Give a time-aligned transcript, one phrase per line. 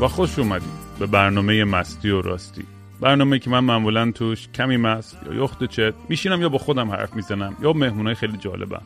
[0.00, 0.68] و خوش اومدید
[0.98, 2.64] به برنامه مستی و راستی.
[3.00, 7.14] برنامه که من معمولا توش کمی مست یا یخت چت میشینم یا با خودم حرف
[7.14, 8.82] می‌زنم یا مهمونای خیلی جالبم.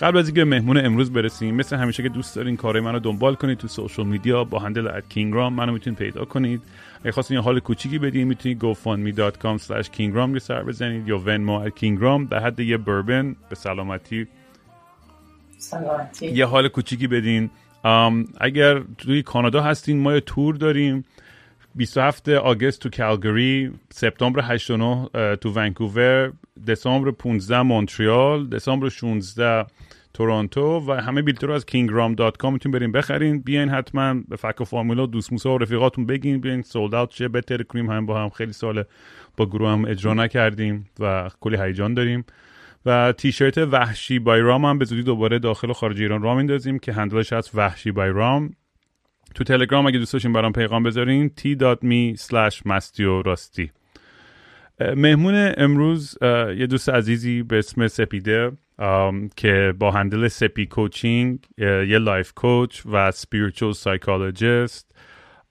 [0.00, 3.58] قبل از اینکه مهمون امروز برسیم مثل همیشه که دوست دارین کارهای منو دنبال کنید
[3.58, 6.62] تو سوشال میدیا با هندل ات کینگرام منو می‌تونید پیدا کنید.
[7.02, 11.72] اگه خواستین یه حال کوچیکی بدین می‌تونید gofundme.com slash kingram سر بزنید یا venmo at
[11.80, 14.26] kingram در حد یه بربن به سلامتی.
[15.58, 16.26] سلامتی.
[16.26, 17.50] یه حال کوچیکی بدین.
[18.40, 21.04] اگر توی کانادا هستین ما یه تور داریم.
[21.74, 24.76] 27 آگست تو کالگری سپتامبر 8 و
[25.14, 26.32] 9 تو ونکوور
[26.66, 29.66] دسامبر 15 مونتریال دسامبر 16
[30.14, 33.40] تورنتو و همه بیلت رو از kingram.com می‌تونین برین بخرین.
[33.40, 37.28] بیاین حتما به فک و فامیلا دوست موسا و رفیقاتون بگین بیاین سولد اوت چه
[37.28, 38.84] بهتر کنیم هم با هم خیلی سال
[39.36, 42.24] با گروه هم اجرا نکردیم و کلی هیجان داریم.
[42.86, 46.78] و تیشرت وحشی by رام هم به زودی دوباره داخل و خارج ایران را میندازیم
[46.78, 48.56] که handle ش هست وحشی by رام.
[49.34, 52.62] تو تلگرام اگه دوست داشتین برام پیغام بذارین t.me slash
[53.24, 53.70] راستی
[54.80, 56.18] مهمون امروز
[56.56, 58.52] یه دوست عزیزی به اسم سپیده
[59.36, 63.72] که با handle Sepicoaching یه life coach و spiritual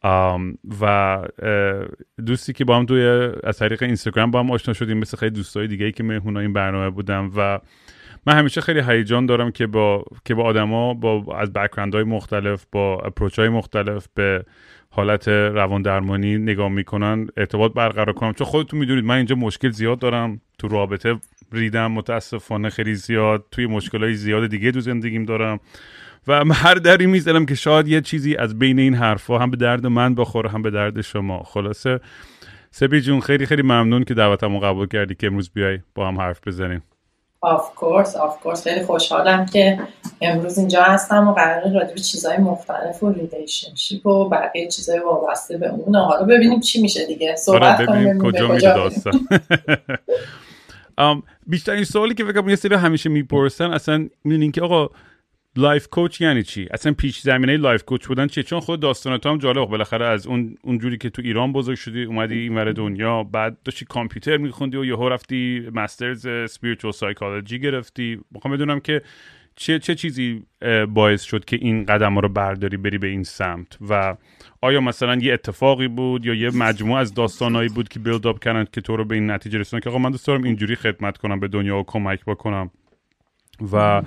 [0.03, 1.23] psychologist و
[2.25, 5.67] دوستی که با هم توی از طریق اینستاگرام با هم آشنا شدیم مثل خیلی دوستای
[5.67, 7.59] دیگه ای که مهمون این برنامه بودن و
[8.27, 12.65] من همیشه خیلی هیجان دارم که با که با آدما با از بک‌گراند های مختلف
[12.71, 14.45] با اپروچ های مختلف به
[14.89, 18.33] حالت روان درمانی نگاه می‌کنن ارتباط برقرار کنم.
[18.33, 21.15] چون خودتون می‌دونید من اینجا مشکل زیاد دارم تو رابطه
[21.51, 25.59] ریدم متاسفانه خیلی زیاد توی مشکل های زیاد دیگه تو زندگیم دارم.
[26.27, 29.85] و هر دری می‌زنم که شاید یه چیزی از بین این حرفها هم به درد
[29.85, 31.43] من بخوره هم به درد شما.
[31.43, 31.99] خلاصه؟
[32.71, 36.47] سپی جون خیلی خیلی ممنون که دعوتمو قبول کردی که امروز بیای با هم حرف
[36.47, 36.83] بزنیم.
[37.41, 39.79] of course of course خیلی خوشحالم که
[40.21, 45.57] امروز اینجا هستم و قرار راجع به چیزهای مختلف و relationship و بقیه چیزهای وابسته
[45.57, 45.95] به اون.
[45.95, 47.35] حالا ببینیم چی میشه دیگه.
[47.35, 49.27] صحبت آره کنیم کجا میره داستان.
[51.47, 54.89] بیشترین سوالی که فکر یه سری همیشه می‌پرسن اصلا می‌دونین که آقا
[55.55, 59.37] life coach یعنی چی؟ اصلا پیش زمینه life coach بودن چیه؟ چون خود داستانات هم
[59.37, 59.69] جالب.
[59.69, 64.37] بالاخره از اون اونجوری که تو ایران بزرگ شدی اومدی اینور دنیا بعد داشتی کامپیوتر
[64.37, 68.19] میخوندی و یهو رفتی masters spiritual psychology گرفتی.
[68.31, 69.01] می‌خوام بدونم که
[69.55, 70.43] چه چه چیزی
[70.87, 74.15] باعث شد که این قدم رو برداری بری به این سمت؟ و
[74.61, 78.65] آیا مثلا یه اتفاقی بود یا یه مجموعه از داستانایی بود که بیلد اپ کردن
[78.73, 81.39] که تو رو به این نتیجه رسوندن که آقا من دوست دارم اینجوری خدمت کنم
[81.39, 82.71] به دنیا و کمک بکنم؟
[83.71, 84.01] و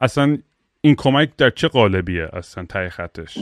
[0.00, 0.38] اصلا
[0.84, 3.38] این کمک در چه قالبیه اصلا تای خطش؟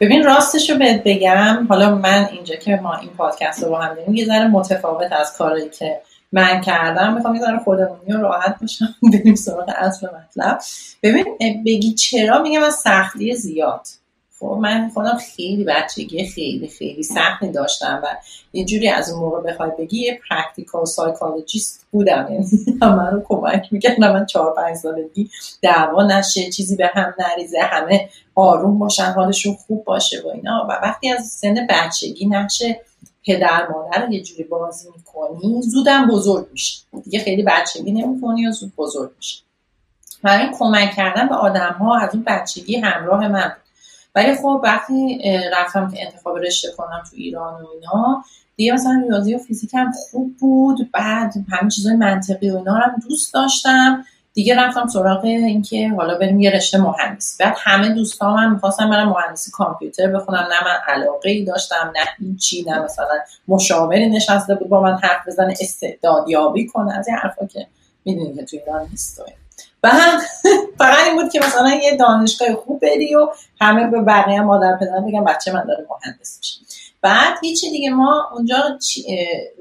[0.00, 1.66] ببین راستش رو بهت بگم.
[1.68, 5.36] حالا من اینجا که ما این پادکست رو با هم داریم یه ذره متفاوت از
[5.38, 6.00] کاری که
[6.32, 7.14] من کردم.
[7.14, 8.94] می‌خوام یه ذره خودمونی و راحت باشم.
[9.12, 10.58] بریم سراغ اصل مطلب.
[11.02, 11.24] ببین
[11.66, 13.86] بگی چرا؟ میگم از سختی زیاد.
[14.40, 18.06] خب من خودم خیلی بچگی خیلی خیلی سختی داشتم و
[18.52, 22.28] یه جوری از اون موقع بخوای بگی یه practical psychologist بودم.
[22.30, 22.46] یعنی
[22.82, 24.12] همه رو کمک می‌کردم.
[24.12, 25.30] من چهار پنج سالگی
[25.62, 30.66] دعوا نشه چیزی به هم نریزه همه آروم باشن حالشون خوب باشه و اینا.
[30.68, 32.80] و وقتی از سن بچگی نشه
[33.26, 38.72] پدر مادر یه جوری بازی می‌کنی زودم بزرگ میشه دیگه خیلی بچگی نمی‌کنی و زود
[38.76, 39.42] بزرگ میشه
[40.24, 43.52] همین کمک کردن به آدم ها از اون بچگی همراه من
[44.18, 45.20] ولی خب وقتی
[45.52, 48.24] رفتم که انتخاب رشته کنم تو ایران و اینا
[48.56, 50.90] دیگه مثلا ریاضی و فیزیک هم خوب بود.
[50.92, 54.04] بعد همین چیزای منطقی و اینا هم دوست داشتم.
[54.34, 57.44] دیگه رفتم سراغ اینکه حالا بریم یه رشته مهندسی.
[57.44, 62.28] بعد همه دوستان من می‌خواستم برم مهندسی کامپیوتر بخونم نه من علاقه ای داشتم نه
[62.28, 63.18] هیچی نه مثلا
[63.48, 66.98] مشاوری نشسته بود با من حرف بزنه استعدادیابی کنه.
[66.98, 67.66] از این حرفا که
[68.04, 69.22] می‌دونی که تو ایران نیست
[69.82, 70.20] و هم
[70.78, 73.28] فقط این بود که مثلا یه دانشگاه خوب بری و
[73.60, 76.60] همه به بقیه مادر پدر بگم بچه من داره مهندس میشه.
[77.02, 78.78] بعد هیچی دیگه ما اونجا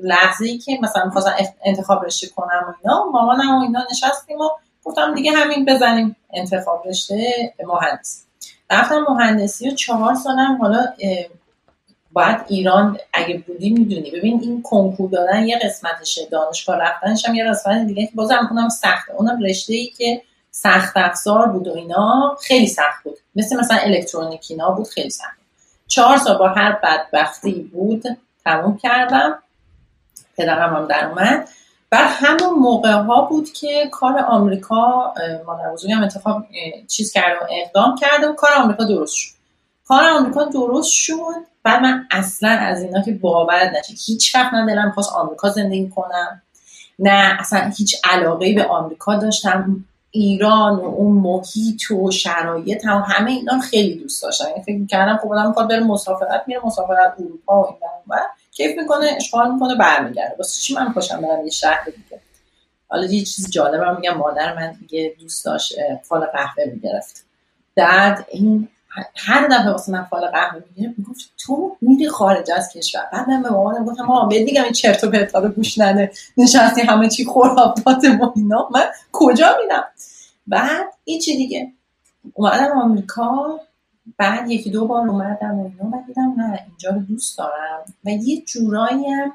[0.04, 1.34] لحظه ای که مثلا می‌خواستم
[1.66, 4.50] انتخاب رشته کنم و اینا مامانم و اینا نشستیم و
[4.84, 8.24] گفتم دیگه همین بزنیم انتخاب رشته مهندسی.
[8.70, 10.86] رفتم مهندسی و چهار سالم حالا
[12.12, 14.12] باید ایران اگه بودی می‌دونی.
[14.12, 18.06] ببین این کنکور دادن یه قسمتشه دانشگاه رفتنش هم یه قسمت دیگه.
[18.06, 19.14] که بازم اونم سخته.
[19.14, 20.22] اونم رشته ای که
[20.52, 23.18] سخت افزار بود و اینا خیلی سخت بود.
[23.36, 25.38] مثل مثلا الکترونیک اینا بود خیلی سخت.
[25.88, 28.04] چهار سال با هر بدبختی بود
[28.46, 29.40] تموم کردم.
[30.38, 31.50] پدرم هم در اومد.
[31.92, 35.14] و همون موقع ها بود که کار آمریکا
[35.46, 36.44] مادر هم انتخاب
[36.88, 39.37] چیز کرد و اقدام کرده و کار آمریکا درست شد.
[39.88, 43.94] کار آمریکا درست شد بعد من اصلا از اینا که باور نشه.
[44.06, 46.42] هیچ وقت ندارم خواست آمریکا زندگی کنم.
[47.00, 49.86] نه اصلا هیچ علاقه به آمریکا داشتم.
[50.12, 54.50] ایران و اون محیط و شرایط هم همه اینا خیلی دوست داشتم.
[54.50, 58.20] یعنی فکر می‌کردم خب آدم می‌خواد بره مسافرت میره مسافرت اروپا و این و
[58.52, 60.36] کیف می‌کنه اشغال می‌کنه برمیگرده.
[60.38, 62.22] واسه چی من خوشم برم یه شهر دیگه.
[62.88, 67.26] حالا یه چیز جالبم میگم مادر من دیگه دوست داشت فال قهوه می‌گرفت.
[67.76, 68.68] بعد این
[69.16, 73.02] هر دفعه واسه من فال قهوه می‌گیره می‌گفت تو میری خارج از کشور.
[73.14, 76.12] بعد من به مامانم گفتم ها به دیگه این چرت و پرتا رو گوش نده.
[76.38, 78.70] نشستی همه چی خرافات و اینا.
[78.72, 79.84] من کجا میرم؟
[80.48, 81.72] بعد این چی دیگه؟
[82.34, 83.60] اومدم آمریکا
[84.18, 85.90] بعد یکی دو بار اومدم و اینا.
[85.92, 87.80] بعد دیدم نه اینجا رو دوست دارم.
[88.06, 89.34] و یه جورایی هم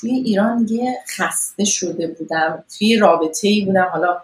[0.00, 2.64] توی ایران دیگه خسته شده بودم.
[2.78, 3.88] توی رابطه ای بودم.
[3.92, 4.18] حالا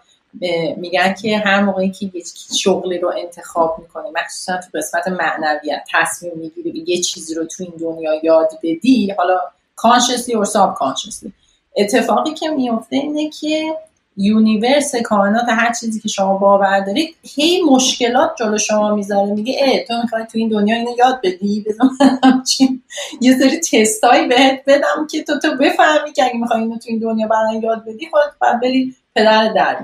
[0.77, 2.23] میگن که هر موقعی که یه
[2.59, 7.73] شغلی رو انتخاب می‌کنی مخصوصا تو قسمت معنویت تصمیم می‌گیری یه چیزی رو تو این
[7.79, 9.39] دنیا یاد بدی حالا
[9.75, 11.33] consciously و subconsciously
[11.77, 13.73] اتفاقی که میفته اینه که
[14.17, 19.33] universe کائنات هر چیزی که شما باور دارید هی مشکلات جلو شما می‌ذاره.
[19.33, 21.89] میگه اه تو می‌خوای تو این دنیا اینو یاد بدی؟ بزن
[23.21, 26.99] یه سری تستایی بهت بدم که تو تو بفهمی که اگه می‌خوای اینو تو این
[26.99, 29.77] دنیا برای یاد بدی خودت باید بری پدر در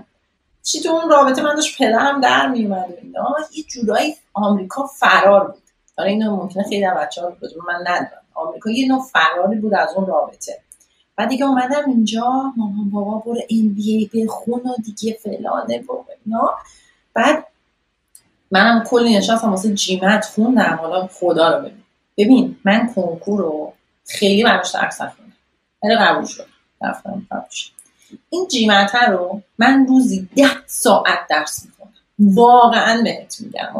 [0.63, 3.35] چی تو اون رابطه من داشت پدرم در میومد و اینا.
[3.53, 5.63] یه جورایی آمریکا فرار بود.
[5.97, 7.33] حالا اینو ممکنه خیلی بچه ها
[7.67, 10.59] من ندارم آمریکا یه نوع فراری بود از اون رابطه.
[11.15, 16.03] بعد دیگه اومدم اینجا مامان بابا برو ام بی ای بخون و دیگه فلانه و
[16.25, 16.55] اینا.
[17.13, 17.47] بعد
[18.51, 20.79] منم کلی نشستم واسه جیمت خوندم.
[20.81, 21.83] حالا خدا رو ببین.
[22.17, 23.73] ببین من کنکور رو
[24.07, 25.33] خیلی براش درس خوندم
[25.83, 26.47] ولی قبول شد.
[26.81, 27.49] رفتم قبول
[28.29, 31.93] این جیمت رو من روزی ده ساعت درس می‌خونم.
[32.19, 33.73] واقعا بهت میگم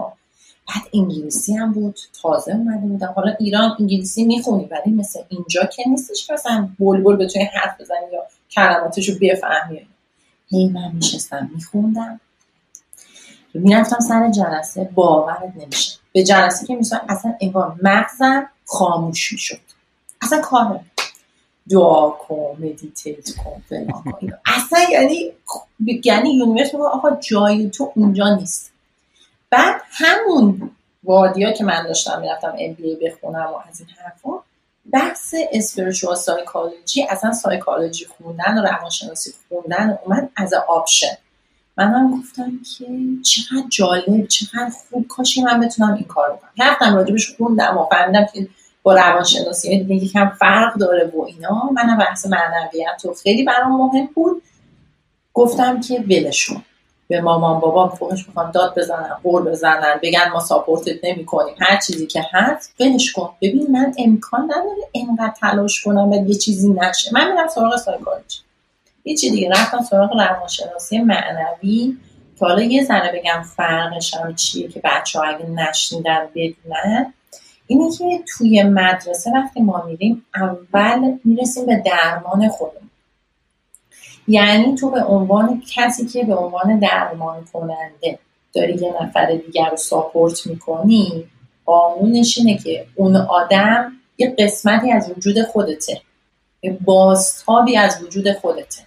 [0.68, 3.14] بعد انگلیسی هم بود تازه اومده بودم.
[3.16, 8.06] حالا ایران انگلیسی می‌خونی ولی مثل اینجا که نیستش که مثلا بلبل بتونی حرف بزنی
[8.14, 9.88] یا کلماتش رو بفهمی.
[10.50, 12.20] هی من میشستم میخوندم.
[13.54, 16.00] می‌رفتم سر جلسه باورت نمیشه.
[16.14, 19.60] به جلسه که میشم اصلا انگار مغزم خاموش می‌شد.
[20.22, 20.80] اصلا کار
[21.70, 25.32] دعا کن meditate کن فلان اصلا یعنی
[26.04, 28.74] یعنی universe آقا جای تو اونجا نیست.
[29.50, 30.72] بعد همون
[31.04, 34.30] وادیا که من داشتم می‌رفتم MBA بخونم و از این حرفا
[34.92, 41.18] بحث spiritual psychology اصلا سایکولوژی خوندن و روانشناسی خوندن اومد از option
[41.78, 42.86] منم گفتم که
[43.24, 48.26] چقدر جالب چقدر خوب کاشکی من بتونم این کار بکنم رفتم راجبش خوندم و فهمیدم
[48.34, 48.48] که
[48.84, 51.70] با روانشناسی یکم فرق داره و اینا.
[51.74, 54.44] منم بحث معنویت و خیلی برام مهم بود.
[55.34, 56.64] گفتم که ولشون.
[57.08, 61.78] به مامان بابام فوقش می‌خوان داد بزنن قول بزنن بگن ما ساپورتت نمی کنیم هر
[61.78, 63.30] چیزی که هست ولش کن.
[63.42, 67.14] ببین من امکان نداره اینقدر تلاش کنم و یه چیزی نشه.
[67.14, 68.44] من میرم سراغ سایکولوژی
[69.22, 71.98] چی دیگه رفتم سراغ روانشناسی معنوی.
[72.40, 77.14] که حالا یه ذره بگم فرقش چیه که بچه ها اگه نشنیدن بدونن.
[77.74, 82.90] اینه که توی مدرسه وقتی ما میریم اول می‌رسیم به درمان خودمون.
[84.28, 88.20] یعنی تو به عنوان کسی که به عنوان درمان کننده
[88.54, 91.26] داری یه نفر دیگر رو ساپورت می‌کنی
[91.66, 96.02] قانونش اینه که اون آدم یه قسمتی از وجود خودته.
[96.62, 98.82] یه بازتابی از وجود خودته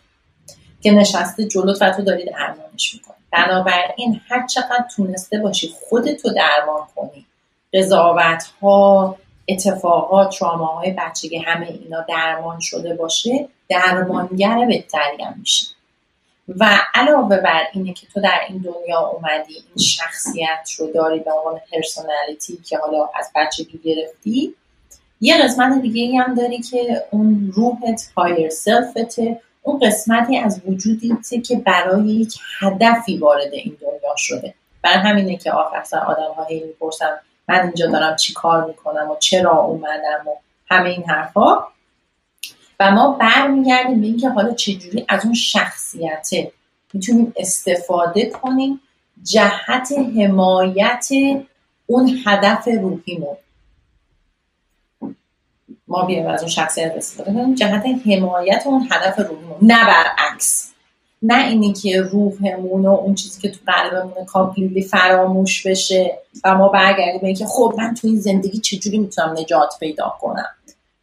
[0.81, 3.17] که نشسته جلوت و تو داری درمانش می‌کنی.
[3.33, 7.27] بنابراین هر چقدر تونسته باشی خودتو درمان کنی
[7.75, 9.17] قضاوت ها
[9.49, 15.67] اتفاقات های بچگی همه اینا درمان شده باشه درمانگر بهتری هم میشه.
[16.49, 21.33] و علاوه بر اینه که تو در این دنیا اومدی این شخصیت رو داری به
[21.33, 24.55] عنوان پرسونالیتی که حالا از بچگی گرفتی
[25.21, 31.57] یه قسمت دیگه هم داری که اون روحت هایر سلفته اون قسمتی از وجودیته که
[31.57, 34.55] برای یک هدفی وارد این دنیا شده.
[34.83, 37.19] بر همینه که آخر سر آدم ها می‌پرسن
[37.49, 40.31] من اینجا دارم چی کار می‌کنم و چرا اومدم و
[40.71, 41.59] همه این حرفا.
[42.81, 46.53] و ما برمیگردیم به اینکه حالا چجوری از اون شخصیته
[46.93, 48.81] می‌تونیم استفاده کنیم
[49.23, 51.09] جهت حمایت
[51.87, 53.37] اون هدف روحیمون.
[55.89, 59.59] ما بیایم از اون شخصیت استفاده کنیم جهت حمایت اون هدف روحیمون.
[59.63, 60.73] نه برعکس.
[61.27, 66.69] نه اینی که روحمون و اون چیزی که تو قلبمون کامپلیلی فراموش بشه و ما
[66.69, 70.49] برگردیم به اینکه خب من تو این زندگی چجوری می‌تونم نجات پیدا کنم؟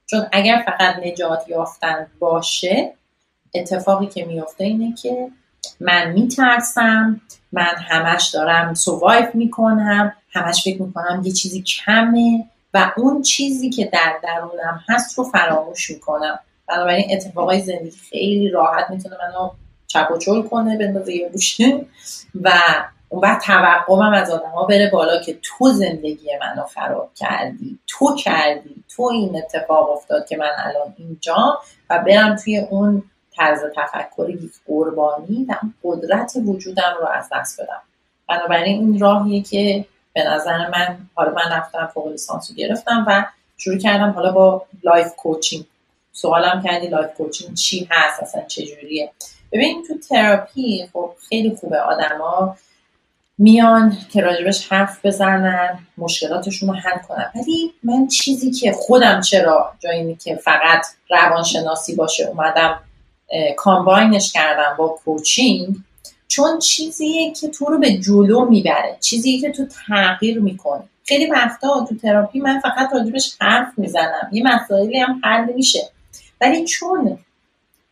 [0.06, 2.94] چون اگر فقط نجات یافتن باشه
[3.54, 5.28] اتفاقی که میفته اینه که
[5.80, 13.22] من میترسم من همش دارم سوایف می‌کنم همش فکر می‌کنم یه چیزی کمه و اون
[13.22, 16.40] چیزی که در درونم هست رو فراموش می‌کنم.
[16.68, 19.52] بنابراین اتفاقای زندگی خیلی راحت می‌تونه منو
[19.94, 21.86] چپ و چل کنه بندازه یه گوشه
[22.42, 22.50] و
[23.10, 27.80] اون بعد توقعم از ها بره بالا که تو زندگی منو خراب کردی.
[27.88, 28.84] تو کردی.
[28.96, 31.60] تو این اتفاق افتاد که من الان اینجا
[31.90, 33.04] و برم توی اون
[33.36, 37.82] طرز تفکری قربانی و قدرت وجودم رو از دست بدم.
[38.30, 43.26] بنابراین این راهیه که به نظر من حالا من رفتم فوق لیسانس گرفتم و
[43.58, 45.66] شروع کردم حالا با life coaching.
[46.12, 49.12] سوالم کردی life coaching چی هست؟ اصلا چجوریه؟
[49.54, 52.56] ببین تو تراپی خب خیلی خوبه آدما
[53.38, 57.32] میان که راجبش حرف بزنن مشکلاتشون رو حل کنن.
[57.36, 62.80] ولی من چیزی که خودم چرا جایی که فقط روانشناسی باشه اومدم
[63.58, 65.76] combine ش کردم با coaching
[66.28, 71.86] چون چیزیه که تو رو به جلو می‌بره چیزی که تو تغییر می‌کنه خیلی وقتا
[71.90, 75.90] تو تراپی من فقط راجبش حرف می‌زنم یه مسائلی هم حل میشه.
[76.42, 77.18] ولی چون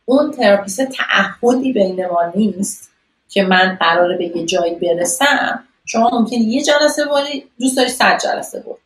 [0.04, 2.90] اون therapist تعهدی بین ما نیست
[3.28, 5.64] که من قراره به یه جایی برسم.
[5.84, 8.78] شما ممکن یه جلسه بیای دوست داری صد جلسه بیای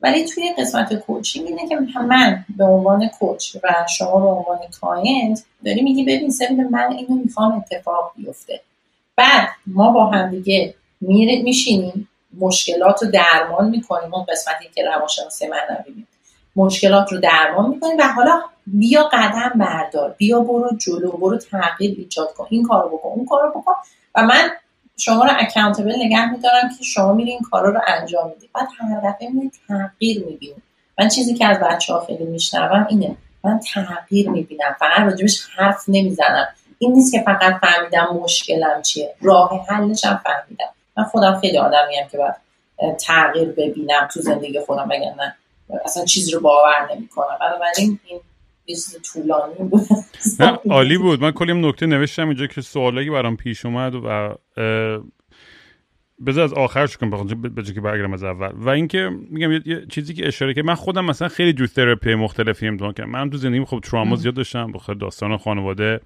[0.00, 5.44] ولی توی قسمت coaching اینه که من به عنوان coach و شما به عنوان client
[5.64, 8.60] داری میگی ببین سپی من اینو می‌خوام اتفاق بیفته.
[9.16, 14.14] بعد ما با هم دیگه میشینیم مشکلات رو درمان می‌کنیم.
[14.14, 16.06] اون قسمتی که روانشناسی معنوی
[16.58, 22.32] مشکلات رو درمان می‌کنیم و حالا بیا قدم بردار بیا برو جلو برو تغییر ایجاد
[22.32, 23.72] کن این کارو بکن اون کارو بکن.
[24.14, 24.48] و من
[24.96, 28.50] شما رو اکانتبل نگه میدارم که شما میری این کارا رو انجام میدی.
[28.54, 30.62] بعد هر دفعه می تغییر می‌بینی
[30.98, 34.76] من چیزی که از بچه ها خیلی میشنوم اینه من تغییر می‌بینم.
[34.78, 36.48] فقط راجبش حرف نمی‌زنم.
[36.78, 39.14] این نیست که فقط فهمیدم مشکلم چیه.
[39.20, 40.68] راه حلشم فهمیدم.
[40.96, 42.34] من خودم خیلی آدمی هم که باید
[42.96, 45.36] تغییر ببینم تو زندگی خودم بگن نه
[45.84, 47.38] اصلا چیزی رو باور نمی‌کنم.
[47.40, 48.00] بنابراین
[48.64, 48.78] این
[49.12, 49.80] طولانی بود.
[50.40, 51.22] نه عالی بود.
[51.22, 54.34] من کلی نکته نوشتم اینجا که سوالایی برام پیش اومد و
[56.26, 58.52] بذار از آخرش کنم به که برگردم از اول.
[58.54, 62.68] و اینکه میگم یه چیزی که اشاره که من خودم مثلا خیلی جو تراپی مختلفی
[62.68, 66.00] امتحان کردم من تو زندگیم خب تراما زیاد داشتم بخاطر داستان خانواده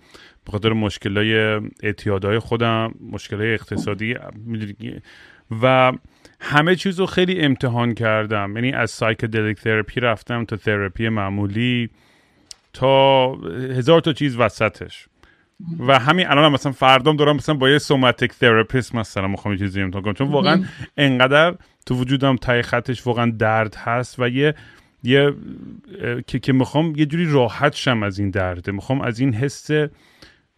[0.44, 4.16] به خاطر مشکلای اعتیادهای خودم مشکلای اقتصادی
[5.62, 5.92] و
[6.40, 8.52] همه چیز رو خیلی امتحان کردم.
[8.54, 11.90] یعنی از psychedelic therapy رفتم تا تراپی معمولی
[12.72, 15.06] تا هزار تا چیز وسطش.
[15.78, 19.82] و همین الان هم مثلا فردام دارم مثلا با یه somatic therapist مثلا می‌خوام چیزی
[19.82, 20.14] امتحان کنم.
[20.14, 20.64] چون واقعا
[20.96, 21.54] انقدر
[21.86, 24.54] تو وجودم ته خطش واقعا درد هست و یه
[25.02, 25.34] یه
[26.26, 29.70] که که می‌خوام یه جوری راحت شم از این درده می‌خوام از این حس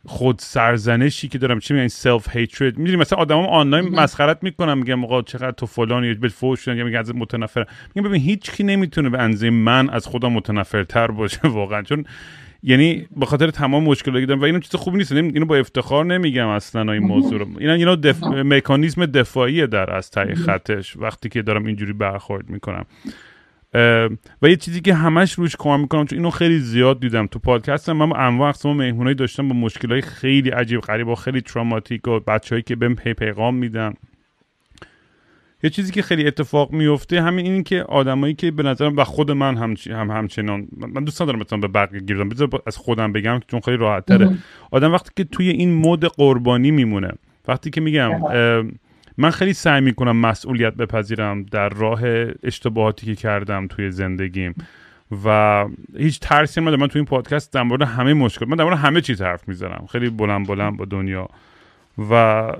[0.06, 1.58] خود سرزنشی که دارم.
[1.58, 6.14] چی میگن؟ self-hatred می‌دونی مثلا آدمام آنلاین مسخرت می‌کنم میگم آقا چقدر تو فلان یا
[6.14, 9.90] به فوش شدن یا میگن از متنفر میگم ببین هیچ کی نمی‌تونه به اندازه من
[9.90, 11.82] از خودم متنفرتر باشه واقعا.
[11.82, 12.04] چون
[12.62, 15.12] یعنی به خاطر تمام مشکلاتی دارم و اینم چیز خوبی نیست.
[15.12, 17.46] اینو با افتخار نمیگم اصلا این موضوع رو.
[17.58, 18.22] اینا اینا دف...
[18.22, 20.96] مکانیزم دفاعی در از ته خطش.
[20.96, 22.86] وقتی که دارم اینجوری برخورد می‌کنم.
[24.42, 27.90] و یه چیزی که همش روش کار می‌کنم چون اینو خیلی زیاد دیدم تو پادکست
[27.90, 32.62] من انواع اقسام مهمونایی داشتم با مشکلای خیلی عجیب غریب و خیلی traumatic و بچههایی
[32.62, 33.94] که بهم پی پیغام میدن.
[35.62, 39.30] یه چیزی که خیلی اتفاق میفته همین این که آدمایی که به نظرم و خود
[39.30, 43.40] من هم, هم همچنان من دوست ندارم مثلا به بقیه گیرم بذار از خودم بگم
[43.48, 44.30] چون خیلی راحت تره.
[44.70, 47.12] آدم وقتی که توی این مود قربانی میمونه
[47.48, 48.10] وقتی که میگم
[49.18, 52.00] من خیلی سعی می‌کنم مسئولیت بپذیرم در راه
[52.42, 54.54] اشتباهاتی که کردم توی زندگیم
[55.24, 55.66] و
[55.96, 56.80] هیچ ترسی ندارم.
[56.80, 59.86] من توی این پادکست در مورد همه مشکل من در مورد همه چیز حرف می‌زنم.
[59.92, 61.28] خیلی بلند بلند با دنیا.
[62.10, 62.52] و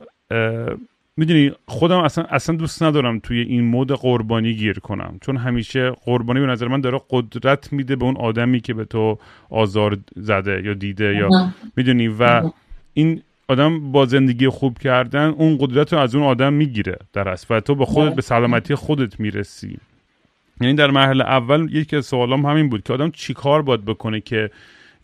[1.16, 5.18] می‌دونی خودم اصلا اصلا دوست ندارم توی این مود قربانی گیر کنم.
[5.20, 9.18] چون همیشه قربانی به نظر من داره قدرت میده به اون آدمی که به تو
[9.50, 11.28] آزار زده یا دیده یا
[11.76, 12.50] می‌دونی؟ و
[12.94, 17.47] این آدم با زندگی خوب کردن اون قدرت رو از اون آدم می‌گیره در اصل.
[17.51, 19.79] و تو به خودت به سلامتی خودت می‌رسی.
[20.61, 24.51] یعنی در مرحله اول یکی از سوالام همین بود که آدم چیکار باید بکنه که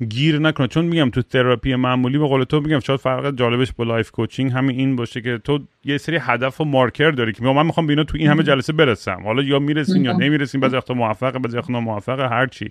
[0.08, 0.66] گیر نکنه.
[0.66, 4.52] چون میگم تو تراپی معمولی به قول تو میگم شاید فرق جالبش با life coaching
[4.52, 7.95] همین این باشه که تو یه سری هدف و مارکر داری که من می‌خوام به
[7.95, 9.20] اینا تو این همه جلسه برسم.
[9.24, 12.70] حالا یا می‌رسین یا نمی‌رسین بعضی وقتا موفقه بعضی وقتا ناموفقه هر چی.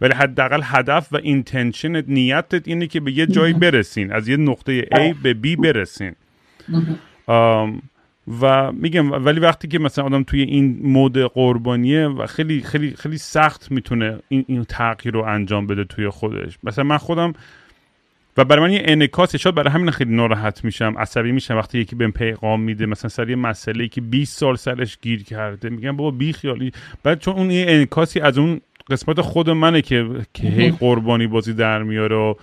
[0.00, 4.12] ولی حداقل هدف و intention نیتت اینه که به یه جایی برسین.
[4.12, 6.14] از یه نقطه A به B برسین.
[8.40, 13.18] و میگم ولی وقتی که مثلا آدم توی این mode قربانیه و خیلی خیلی خیلی
[13.18, 16.58] سخت می‌تونه این, این تغییر رو انجام بده توی خودش.
[16.64, 17.32] مثلا من خودم
[18.36, 21.96] و برای من یه انکاسی شاید برای همین خیلی ناراحت میشم عصبی میشم وقتی یکی
[21.96, 26.10] بهم پیغام میده مثلا سر یه مسئله که 20 سال سرش گیر کرده میگم بابا
[26.10, 30.70] بی خیالی بعد چون اون یه انکاسی از اون قسمت خود منه که که هی
[30.70, 32.34] قربانی بازی در میاره و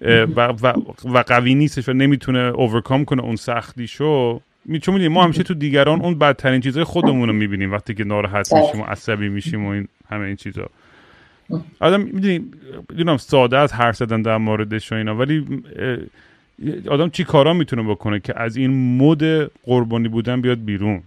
[0.00, 0.72] و, و,
[1.04, 4.40] و قوی نیستش و نمی‌تونه اوورکام کنه اون سختیشو.
[4.68, 8.52] چون می‌دونیم ما همیشه تو دیگران اون بدترین چیزهای خودمون رو می‌بینیم وقتی که ناراحت
[8.52, 10.66] میشیم و عصبی میشیم و این همه این چیزا.
[11.80, 12.52] آدم می‌دونیم
[12.90, 15.62] می‌دونم ساده از حرف زدن در موردش و اینا ولی
[16.90, 19.22] آدم چی کارا می‌تونه بکنه که از این مود
[19.64, 21.02] قربانی بودن بیاد بیرون؟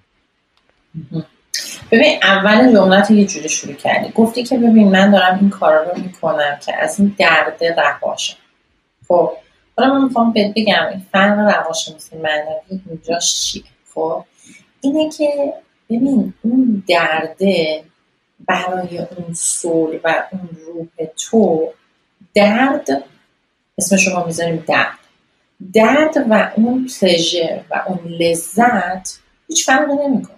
[1.92, 4.12] ببین اول جملت یه جوری شروع کردی.
[4.16, 8.38] گفتی که ببین من دارم این کارا رو می‌کنم که از این درده رهاشم
[9.08, 9.32] خب
[9.78, 13.64] حالا من می‌خوام بهت بگم این فرق روانشناسی معنوی اینجاش چیه
[13.94, 14.26] خب
[14.82, 15.54] اینه که
[15.90, 17.84] ببین اون درده
[18.40, 21.74] برای اون سول و اون روح تو
[22.34, 22.88] درد
[23.78, 24.98] اسم شما می‌ذاریم درد.
[25.74, 30.38] درد و اون پلژر و اون لذت هیچ فرقی نمی‌کنه.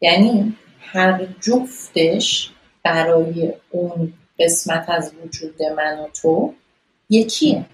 [0.00, 2.50] یعنی هر جفتش
[2.82, 6.54] برای اون قسمت از وجود من و تو
[7.10, 7.64] یکیه.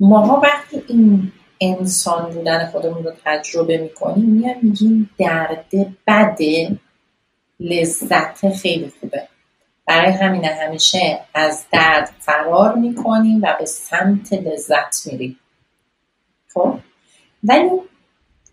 [0.00, 5.70] ماها وقتی این انسان بودن خودمون رو تجربه می‌کنیم میان میگیم درد
[6.06, 6.78] بده
[7.60, 9.28] لذت خیلی خوبه.
[9.86, 15.38] برای همین همیشه از درد فرار می‌کنیم و به سمت لذت میریم.
[16.54, 16.78] خب؟
[17.44, 17.70] ولی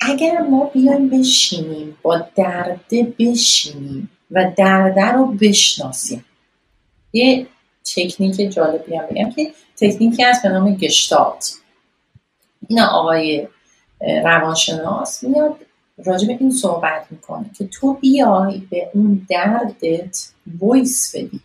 [0.01, 6.25] اگر ما بیایم بشینیم با درده بشینیم و درده رو بشناسیم
[7.15, 7.47] یه
[7.95, 11.53] تکنیک جالبی هم بگم که تکنیکی هست به نام گشتالت
[12.67, 13.47] این آقای
[14.23, 15.55] روانشناس میاد
[16.05, 20.17] راجع به این صحبت می‌کنه که تو بیای به اون دردت
[20.61, 21.39] ویس بدی.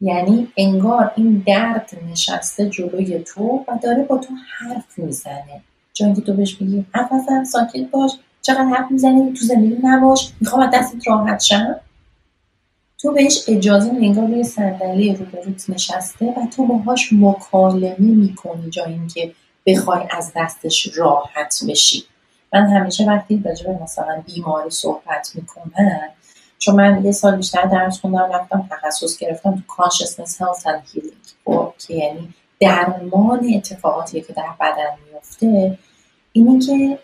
[0.00, 5.62] یعنی انگار این درد نشسته جلوی تو و داره با تو حرف می‌زنه.
[5.92, 7.10] جایی که تو بهش بگی حرف
[7.44, 8.10] ساکت باش
[8.42, 11.80] چقدر حرف می‌زنی تو زندگی نباش می‌خوام از دستت راحت شم؟
[13.02, 19.32] تو بهش اجازه انگار روی صندلی روبروت نشسته و تو باهاش مکالمه می‌کنی جای اینکه
[19.66, 22.04] بخوای از دستش راحت بشی.
[22.52, 26.08] من همیشه وقتی راجع مثلا بیماری صحبت می‌کنم
[26.58, 31.72] چون من یه سال بیشتر درس خوندم رفتم تخصص گرفتم تو consciousness health and healing
[31.78, 35.78] که یعنی درمان اتفاقاتی که در بدن میفته
[36.32, 36.98] اینه که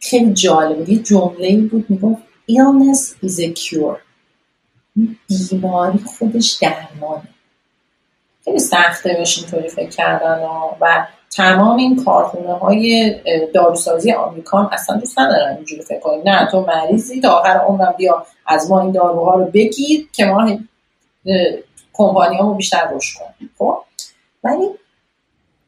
[0.00, 4.03] خیلی جالبه یه جمله بود می‌گفت illness is a cure.
[5.28, 7.28] بیماری خودش درمانه.
[8.44, 10.38] خیلی سخته بهش اینطوری فکر کردن
[10.80, 13.14] و تمام این کارخونه های
[13.54, 18.26] داروسازی آمریکا اصلا دوست ندارن اینجوری فکر کنید نه تو مریضی تا آخر عمرم بیا
[18.46, 20.58] از ما این داروها رو بگیر که ما
[21.92, 23.50] کمپانی بیشتر روش کنیم.
[23.58, 23.78] خب؟
[24.44, 24.68] ولی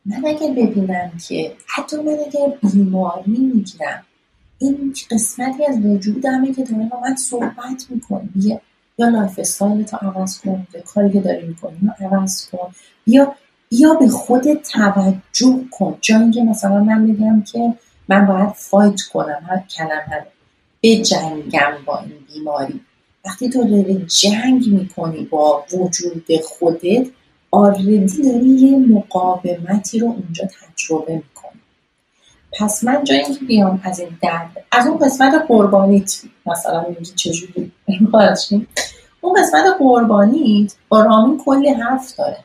[0.07, 4.05] من اگر ببینم که حتی من اگر بیماری می‌گیرم
[4.59, 8.29] این قسمتی از وجودمه که داره با من صحبت می‌کنه
[8.99, 12.73] یا lifestyle تو عوض کن یا کاری که داری می‌کنی رو عوض کن
[13.07, 13.35] یا
[13.69, 15.99] بیا به خودت توجه کن.
[16.01, 17.75] جایی که مثلا من بگم که
[18.09, 20.27] من باید fight کنم هر کلمه
[20.81, 22.81] به جنگم با این بیماری.
[23.25, 27.07] وقتی تو داری جنگ می‌کنی با وجود خودت
[27.51, 31.61] آردی داری یه مقاومتی رو اونجا تجربه می‌کنی.
[32.59, 37.73] پس من جایی که بیام از این درد از اون قسمت قربانیت مثلا میگی چجوری
[39.21, 42.39] اون قسمت قربانیت با رامین کلی حرف داره.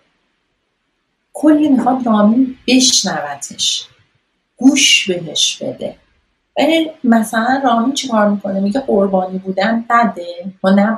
[1.33, 3.87] کلی می‌خواد رامین بشنوتش
[4.57, 5.95] گوش بهش بده.
[6.57, 10.45] ولی مثلا رامین چیکار می‌کنه؟ میگه قربانی بودن بده.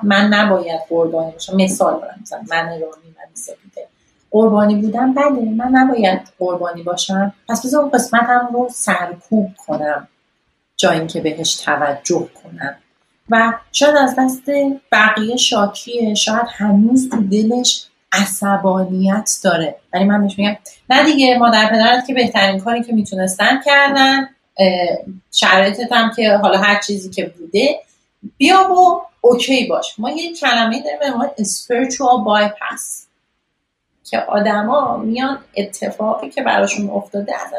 [0.04, 1.56] من نباید قربانی باشم.
[1.56, 3.88] مثال برم مثلا من رامین من سپیده.
[4.34, 7.34] قربانی بودن بده من نباید قربانی باشم.
[7.50, 10.08] پس بذار اون قسمتم رو سرکوب کنم
[10.78, 12.76] جایی که بهش توجه کنم.
[13.30, 14.44] و شاید از دست
[14.92, 19.76] بقیه شاکیه شاید هنوز تو دلش عصبانیت داره.
[19.94, 20.56] ولی من بهش میگم
[20.90, 24.30] نه دیگه مادر پدرت که بهترین کاری که می‌تونستن کردن
[25.32, 27.80] شرایطت هم که حالا هر چیزی که بوده
[28.38, 29.96] بیا و اوکی باش.
[29.98, 33.13] ما یه کلمه داریم عنوان spiritual bypass.
[34.04, 37.54] که آدما میان اتفاقی که براشون افتاده از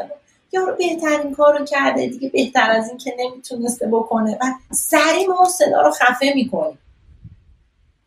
[0.51, 4.37] یارو بهترین کار رو کرده دیگه بهتر از این که نمی‌تونسته بکنه.
[4.41, 6.77] و سری ما صدا رو خفه می‌کنیم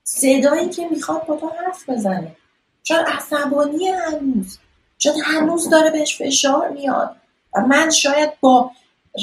[0.05, 2.37] صدایی که می‌خواد با تو حرف بزنه.
[2.83, 4.59] چون عصبانی هنوز.
[4.98, 7.16] چون هنوز داره بهش فشار میاد.
[7.55, 8.70] و من شاید با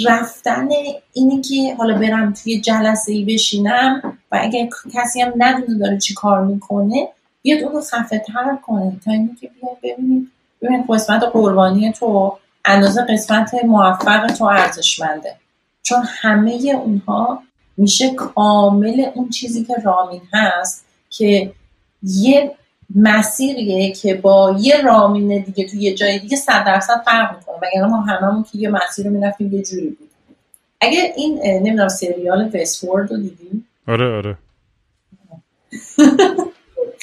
[0.05, 0.69] رفتن
[1.13, 6.13] اینی که حالا برم توی جلسه ای بشینم و اگر کسی هم ندونه داره چی
[6.13, 7.07] کار می‌کنه
[7.45, 10.31] بیاد اونو خفه تر کنه تا اینی که بیاد ببینیم
[10.61, 15.35] ببین قسمت قربانی تو اندازه قسمت موفق تو ارزشمنده.
[15.83, 16.51] چون همه
[16.83, 17.43] اونها
[17.77, 21.51] میشه کامل اون چیزی که رامین هست که
[22.03, 22.51] یه
[22.95, 27.55] مسیریه که با یه رامین دیگه تو یه جای دیگه صد درصد فرق می‌کنه.
[27.57, 30.09] وگرنه ما هممون که یه مسیر رو می‌رفتیم یه جوری بود.
[30.81, 34.37] اگه این نمی‌دونم سریال وستورد رو دیدی آره آره.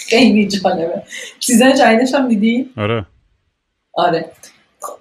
[0.07, 1.03] خیلی جالبه.
[1.41, 3.07] چیزای جدیدش هم دیدی؟ آره.
[3.93, 4.33] آره.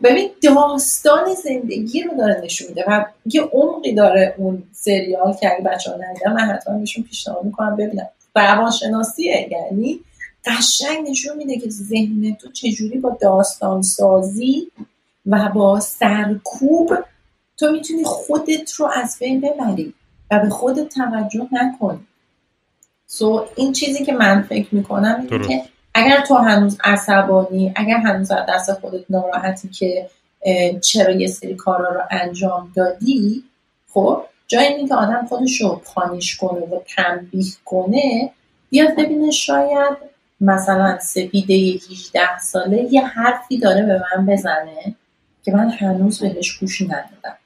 [0.04, 5.64] ببین داستان زندگی رو داره نشون میده و یه عمقی داره اون سریال که اگه
[5.64, 10.00] بچه ها ندیدن من حتما بهشون پیشنهاد می‌کنم ببینم روانشناسیه یعنی
[10.46, 14.72] قشنگ نشون میده که ذهن تو چجوری با داستان سازی
[15.26, 16.94] و با سرکوب
[17.58, 19.94] تو می‌تونی خودت رو از بین ببری
[20.32, 22.08] و به خودت توجه نکنی.
[23.12, 25.62] سو این چیزی که من فکر می‌کنم اینه که
[25.94, 30.10] اگر تو هنوز عصبانی اگر هنوز از دست خودت ناراحتی که
[30.82, 33.44] چرا یه سری کارا رو انجام دادی
[33.94, 38.32] خب جای اینکه که آدم خودش رو پانیش کنه و تنبیه کنه.
[38.70, 39.98] بیاد ببینه شاید
[40.42, 44.96] مثلا سپیده 18 ساله یه حرفی داره به من بزنه
[45.44, 47.38] که من هنوز بهش گوش ندادم.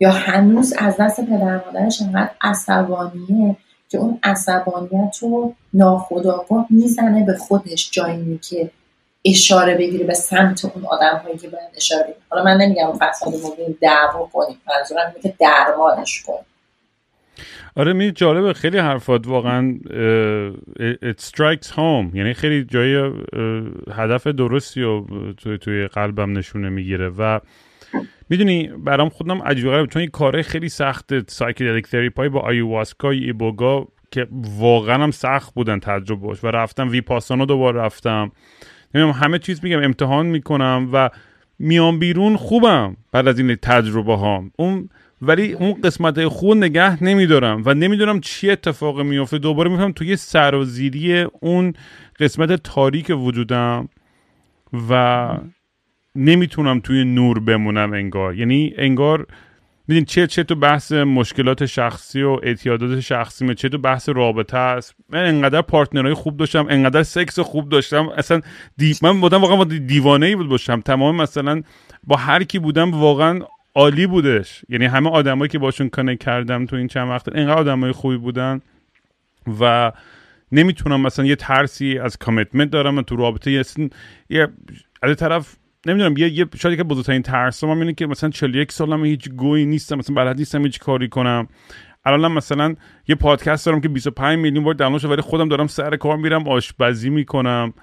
[0.00, 3.56] یا هنوز از دست پدر مادرش انقدر عصبانیه.
[3.92, 8.70] که اون عصبانیت رو ناخداگاه می‌زنه به خودش جایی که
[9.24, 12.18] اشاره بگیره به سمت اون آدم هایی که باید اشاره بگیره.
[12.30, 14.56] حالا من نمیگم فساد مبین دعوا کنیم.
[14.68, 16.46] منظورم اینه که درمانش کنیم.
[17.76, 18.52] آره می جالبه.
[18.52, 19.78] خیلی حرفات واقعا
[21.12, 22.16] it strikes home.
[22.16, 23.12] یعنی خیلی جای
[23.92, 25.04] هدف درستی و
[25.36, 27.40] توی, توی قلبم نشونه می‌گیره و
[28.28, 34.26] می‌دونی برام خودم عجیبه چون این کاره خیلی سخت psychedelic therapy با آیواسکا ایبوگا که
[34.58, 38.32] واقعا هم سخت بودن تجربهش و رفتم ویپاسانا دوباره رفتم.
[38.94, 41.10] نمی‌دونم همه چیز میگم امتحان می‌کنم و
[41.58, 44.88] میام بیرون خوبم بعد از این تجربه ها اون
[45.22, 51.20] ولی اون قسمت خوب نگه نمیدارم و نمی‌دونم چی اتفاق میفته دوباره میفتم توی سرازیری
[51.22, 51.72] اون
[52.20, 53.88] قسمت تاریک وجودم
[54.90, 55.28] و
[56.16, 58.34] نمی‌تونم توی نور بمونم انگار.
[58.34, 59.26] یعنی انگار
[59.88, 64.94] میدین چه چه تو بحث مشکلات شخصی و اعتیادات شخصی چه تو بحث رابطه است.
[65.08, 68.08] من انقدر پارتنرهای خوب داشتم انقدر سکس خوب داشتم.
[68.08, 68.40] اصلا
[68.76, 68.94] دی...
[69.02, 70.80] من بودم واقعا دیوانه ای بود باشم.
[70.80, 71.62] تمام مثلا
[72.04, 73.40] با هر کی بودم واقعا
[73.74, 74.64] عالی بودش.
[74.68, 78.60] یعنی همه آدمایی که باشون کنه کردم تو این چند وقت اینقدر آدمای خوبی بودن
[79.60, 79.92] و
[80.52, 83.50] نمی‌تونم مثلا یه ترسی از کامیتمنت دارم تو رابطه
[84.30, 84.48] یه
[85.02, 89.04] از طرف نمی‌دونم یه, یه شاید که بزرگترین ترس من اینه که مثلا 41 سالم
[89.04, 91.48] هیچ گویی نیستم مثلا بلد نیستم هیچ کاری کنم.
[92.04, 92.74] الان مثلا
[93.08, 97.10] یه پادکست دارم که 25 میلیون بار دانلود ولی خودم دارم سر کار میرم آشپزی
[97.10, 97.74] می‌کنم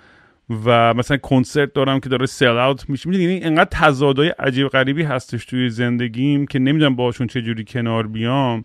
[0.66, 3.10] و مثلا کنسرت دارم که داره سل اوت میشه.
[3.10, 8.08] می‌دونی یعنی اینقدر تضادهای عجیب غریبی هستش توی زندگیم که نمی‌دونم باشون چه جوری کنار
[8.08, 8.64] بیام.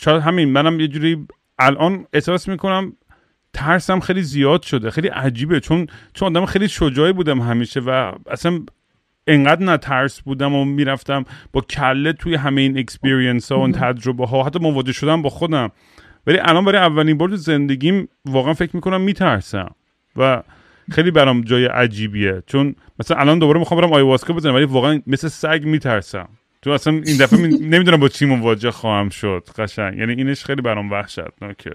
[0.00, 0.48] شاید همین.
[0.48, 1.26] منم یه جوری
[1.58, 2.92] الان احساس می‌کنم
[3.54, 5.60] ترسم خیلی زیاد شده خیلی عجیبه.
[5.60, 8.60] چون چون آدم خیلی شجاعی بودم همیشه و اصلا
[9.26, 14.26] انقدر نه ترس بودم و می‌رفتم با کله توی همه این experience ها و تجربه
[14.26, 15.70] ها حتی مواجه شدم با خودم.
[16.26, 19.74] ولی الان برای اولین بار زندگیم واقعا فکر می‌کنم میترسم
[20.16, 20.42] و
[20.92, 22.42] خیلی برام جای عجیبیه.
[22.46, 26.28] چون مثلا الان دوباره می‌خوام برم آیواسکا بزنم ولی واقعا مثل سگ میترسم.
[26.62, 27.38] تو اصلا این دفعه
[27.74, 29.98] نمی‌دونم با چی مواجه خواهم شد قشنگ.
[29.98, 31.70] یعنی اینش خیلی برام وحشتناکه.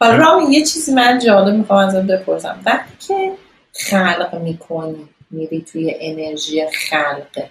[0.00, 2.60] حالا رام یه چیزی من جالب می‌خوام ازت بپرسم.
[2.66, 3.32] وقتی که
[3.72, 7.48] خلق می‌کنی میری توی انرژی خلق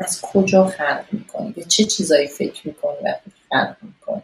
[0.00, 4.22] از کجا خلق می‌کنی؟ به چه چیزایی فکر می‌کنی وقتی خلق می‌کنی؟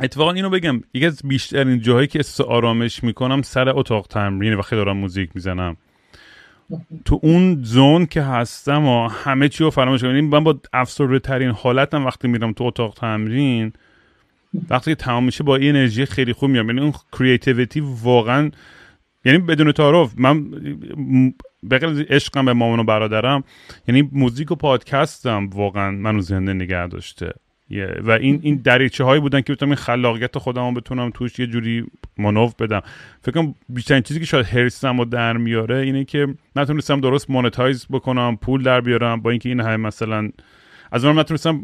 [0.00, 4.96] اتفاقا اینو بگم یکی از بیشترین جاهایی که آرامش می‌کنم سر اتاق تمرین وقتی دارم
[4.96, 5.76] موزیک می‌زنم.
[7.04, 11.18] تو اون زون که هستم و همه چی رو فراموش کنم یعنی من با افسرده
[11.18, 13.72] ترین حالتم وقتی میرم تو اتاق تمرین
[14.70, 16.66] وقتی تمام میشه با این انرژی خیلی خوب میام.
[16.66, 18.50] یعنی اون کریتیویتی واقعا
[19.24, 20.50] یعنی بدون تعارف من
[21.70, 23.44] بغیر عشقم به مامان و برادرم
[23.88, 27.32] یعنی موزیک و پادکستم واقعا منو زنده نگه داشته.
[28.00, 31.84] و این این دریچه هایی بودن که بتونم این خلاقیت خودم بتونم توش یه جوری
[32.18, 32.82] منوف بدم.
[33.22, 37.86] فکر کنم بیشترین چیزی که شاید هرسم و در میاره اینه که نتونستم درست مونتایز
[37.90, 40.30] بکنم پول در بیارم با اینکه این همه مثلا
[40.92, 41.60] از من نتونستم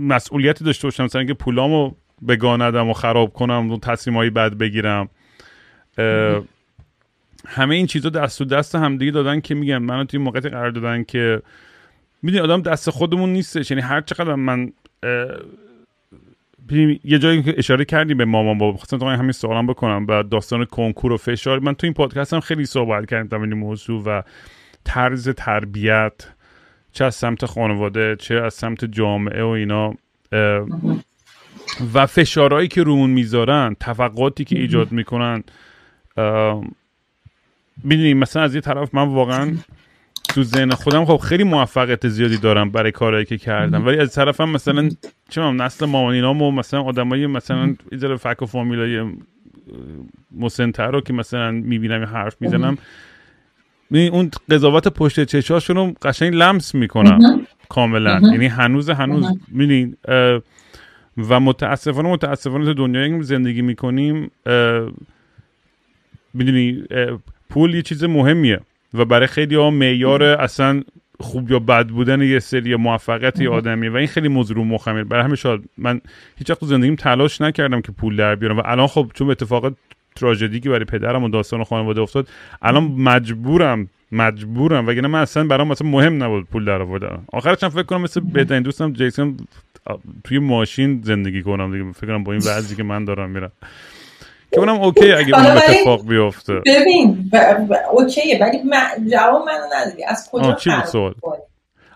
[0.00, 1.92] مسئولیتی داشته باشم مثلا اینکه پولامو
[2.28, 5.08] بگاندم و خراب کنم و تصمیمایی بد بگیرم.
[7.46, 11.04] همه این چیزا دست و دست همدیگه دادن که میگم منو توی موقعیت قرار دادن
[11.04, 11.42] که
[12.22, 13.70] می‌دونی آدم دست خودمون نیستش.
[13.70, 14.72] یعنی هر چقدر من
[17.04, 20.64] یه جایی که اشاره کردیم به مامان بابا خواستم تو همین سوالم بکنم و داستان
[20.64, 21.58] کنکور و فشار.
[21.58, 24.22] من تو این پادکست هم خیلی صحبت کردم این موضوع و
[24.84, 26.12] طرز تربیت
[26.92, 29.94] چه از سمت خانواده چه از سمت جامعه و اینا.
[31.94, 35.44] و فشارهایی که رومون می‌ذارن توقعاتی که ایجاد می‌کنن
[37.84, 39.56] می‌دونی مثلا از یه طرف من واقعا
[40.28, 43.86] تو ذهن خودم خب خیلی موفقیت زیادی دارم برای کارهایی که کردم.
[43.86, 44.90] ولی از طرفم مثلا
[45.28, 49.12] چه نسل مامانینام و مثلا آدمای مثلا ایزر فک و فامیلای
[50.32, 52.78] مسنتر رو که مثلا می‌بینم حرف می‌زنم
[53.90, 58.20] اون قضاوت پشت چشاشون رو قشنگ لمس می‌کنم کاملا.
[58.22, 59.96] یعنی هنوز هنوز میدین
[61.18, 64.30] و متاسفانه متاسفانه تو دنیایی زندگی می‌کنیم
[66.34, 66.84] می‌دونی
[67.50, 68.60] پول یه چیز مهمیه
[68.94, 70.82] و برای خیلی ها معیار اصلا
[71.20, 75.04] خوب یا بد بودن یه سری موفقیت یه آدمی و این خیلی موضوع رو مخمه
[75.04, 76.00] برای همین شاید من
[76.36, 79.74] هیچ وقت زندگیم تلاش نکردم که پول در بیارم و الان خب چون اتفاقات
[80.16, 82.28] تراژدی که برای پدرم و داستان خانواده افتاد
[82.62, 87.24] الان مجبورم مجبورم وگرنه من اصلا برام مثلا مهم نبود پول در آوردن.
[87.32, 89.36] آخرش هم فکر کنم مثل بهترین دوستم جیسون
[90.24, 91.92] توی ماشین زندگی کنم دیگه.
[91.92, 93.52] فکر کنم با این وضعی که من دارم میرم.
[94.52, 96.54] که اونم اوکی اگه اون اتفاق بیفته.
[96.66, 97.30] ببین
[97.92, 98.58] اوکیه ولی
[99.10, 100.04] جواب منو ندادی.
[100.04, 101.14] از کجا خلق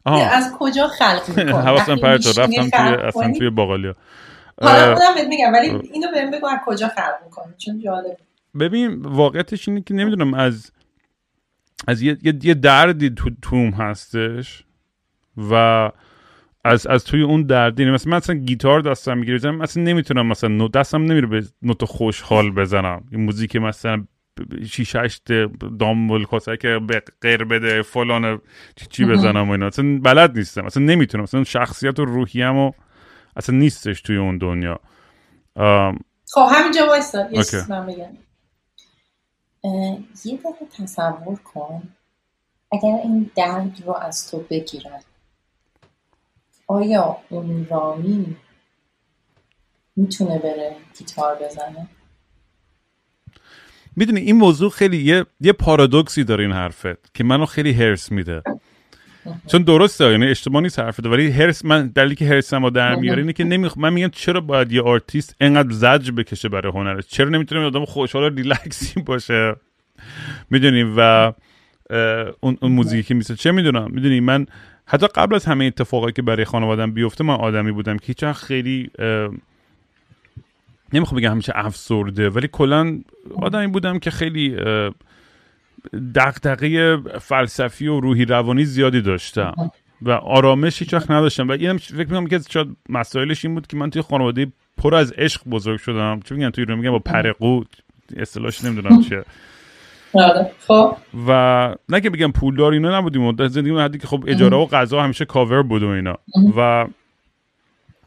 [0.06, 3.94] از کجا خلق می‌کنی؟ حواسم پرت رفتم توی اصلا توی باقالیا
[4.62, 8.16] حالا خودم بهت میگم ولی اینو بهم بگو از کجا خلق می‌کنی چون جالب.
[8.60, 10.70] ببین واقعیتش اینه که نمی‌دونم از
[11.86, 14.64] از یه, یه دردی تو توم هستش
[15.50, 15.54] و
[16.64, 21.02] از از توی اون دردی مثلا من مثلا گیتار دستم می‌گیرم مثلا نمی‌تونم مثلا دستم
[21.02, 23.04] نمیره به نوت خوشحال بزنم.
[23.12, 24.04] این موزیک مثلا
[24.66, 25.32] شیششت
[25.78, 26.24] دام
[26.60, 28.40] که به غیر بده فلان
[28.76, 29.66] چی, چی بزنم و اینا.
[29.66, 30.64] اصلا بلد نیستم.
[30.64, 31.22] اصلا نمی‌تونم.
[31.22, 32.72] اصلا شخصیت و روحیم و
[33.36, 34.80] اصلا نیستش توی اون دنیا.
[36.34, 38.25] خب همینجا وایستا یه من بگم.
[40.24, 41.82] یه دفعه تصور کن.
[42.72, 45.00] اگر این درد رو از تو بگیرن.
[46.66, 48.36] آیا اون رامین
[49.96, 51.88] می‌تونه بره گیتار بزنه؟
[53.96, 58.42] می‌دونی این موضوع خیلی یه, یه پارادوکسی داره این حرفت که منو خیلی حرص میده.
[59.46, 63.22] چون درسته یعنی اشتباه نیست حرفت ولی حرص من دلیلی که هرسم رو در میاره
[63.22, 63.78] اینه که نمیخ...
[63.78, 68.22] من میگم چرا باید یه آرتیست انقدر زجر بکشه برای هنرش چرا نمی‌تونه آدم خوشحال
[68.22, 69.56] و ریلکسی باشه؟
[70.50, 71.32] می‌دونی؟ و
[72.40, 74.46] اون, اون موزیکی که میسازه چه می‌دونم؟ می‌دونی؟ من
[74.86, 78.90] حتی قبل از همه اتفاقایی که برای خانوادم بیفته من آدمی بودم که هیچ خیلی
[80.92, 82.98] نمی‌خوام بگم همیشه افسرده ولی کلا
[83.36, 84.56] آدمی بودم که خیلی
[86.14, 89.54] دقدقه فلسفی و روحی روانی زیادی داشتم.
[90.02, 91.48] و آرامش هیچ وقت نداشتم.
[91.48, 94.46] و اینم فکر می‌کنم که شاید مسائلش این بود که من توی خانواده
[94.76, 96.20] پر از عشق بزرگ شدم.
[96.24, 97.62] چه میگن توی رو میگم با پرقو
[98.16, 99.24] اصطلاحش نمی‌دونم چیه.
[100.12, 100.96] آره، خب.
[101.28, 103.32] و نه که بگم پولدار اینا نبودیم.
[103.32, 106.18] در زندگی حدی که خب اجاره و غذا همیشه کاور بود و اینا.
[106.56, 106.86] و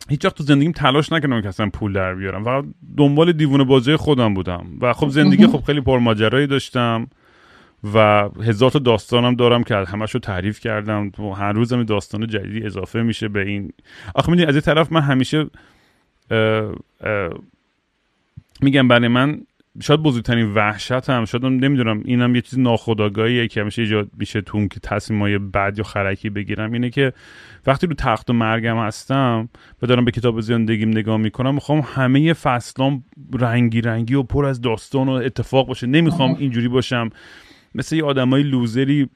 [0.09, 2.43] هیچ وقت تو زندگیم تلاش نکردم که اصلا پول در بیارم.
[2.43, 2.65] فقط
[2.97, 4.65] دنبال دیوونه بازی خودم بودم.
[4.81, 7.07] و خب زندگی خب خیلی پرماجرایی داشتم.
[7.93, 12.65] و هزار تا داستانم دارم که همش رو تعریف کردم و هر روزم داستان جدیدی
[12.65, 13.73] اضافه میشه به این.
[14.15, 15.45] آخه می‌دونی از یه طرف من همیشه
[18.61, 19.41] میگم برای من
[19.81, 24.67] شاید بزرگترین وحشت هم شاید نمی‌دونم اینم یه چیز ناخودآگاهیه که همیشه ایجاد میشه تو
[24.67, 26.71] که تصمیمای بد یا خرکی بگیرم.
[26.71, 27.13] اینه که
[27.67, 29.49] وقتی رو تخت و مرگم هستم
[29.81, 33.03] و دارم به کتاب زندگیم نگاه می‌کنم می‌خوام همه فصلام
[33.39, 35.87] رنگی رنگی و پر از داستان و اتفاق باشه.
[35.87, 37.09] نمی‌خوام اینجوری باشم.
[37.75, 39.09] مثل یه آدمای لوزری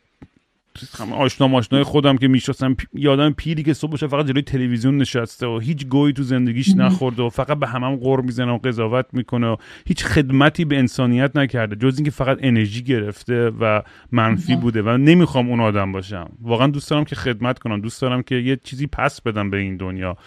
[1.12, 5.60] آشنا ماشنای خودم که می‌شناسم یه آدم پیری که صبح فقط جلوی تلویزیون نشسته و
[5.60, 9.56] هیچ گویی تو زندگیش نخورده و فقط به همم غور می‌زنه و قضاوت می‌کنه و
[9.88, 15.50] هیچ خدمتی به انسانیت نکرده جز اینکه فقط انرژی گرفته و منفی بوده و نمی‌خوام
[15.50, 16.30] اون آدم باشم.
[16.42, 19.78] واقعا دوست دارم که خدمت کنم دوست دارم که یه چیزی پس بدم به این
[19.78, 20.18] دنیا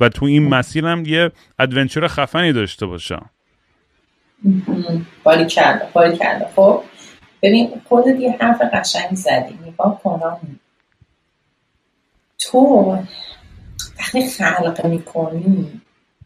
[0.00, 3.30] و تو این مسیرم یه ادونچر خفنی داشته باشم.
[5.24, 6.82] باری کرده باری کرده خب؟
[7.42, 10.20] ببین خودت یه حرف قشنگ زدی نگاه کن
[12.38, 12.98] تو
[13.98, 15.80] وقتی خلق می‌کنی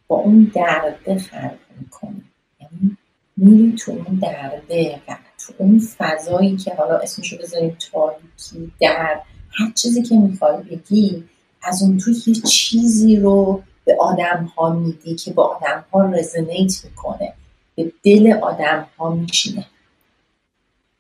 [0.08, 2.22] با اون درده خلق می‌کنی.
[2.60, 2.96] یعنی
[3.36, 9.20] میری تو اون درده و تو اون فضایی که حالا اسمشو بذاریم تاریکی در
[9.50, 11.24] هر چیزی که می‌خوای بگی
[11.62, 16.84] از اون تو یه چیزی رو به آدم ها میدی که با آدم ها رزونیت
[16.84, 17.32] می‌کنه.
[17.76, 19.66] به دل آدم ها میشینه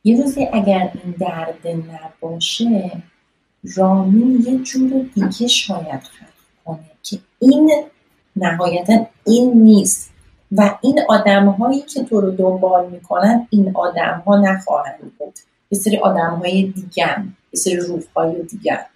[0.04, 3.02] یه روزی اگر این درد نباشه
[3.76, 7.84] رامین یه جور دیگه شاید خلق کنه که این
[8.36, 10.10] نهایتا این نیست.
[10.52, 15.34] و این آدم هایی که تو رو دنبال می‌کنن این آدم ها نخواهند بود.
[15.70, 18.86] یه سری آدم های دیگر یه سری روح های دیگر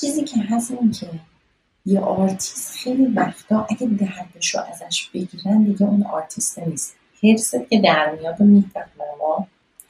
[0.00, 1.06] چیزی که هست این که
[1.86, 6.94] یه آرتیست خیلی وقتا اگه دردش رو ازش بگیرن دیگه اون آرتیست نیست.
[7.22, 9.46] حرصت که در میاد و می‌فهمم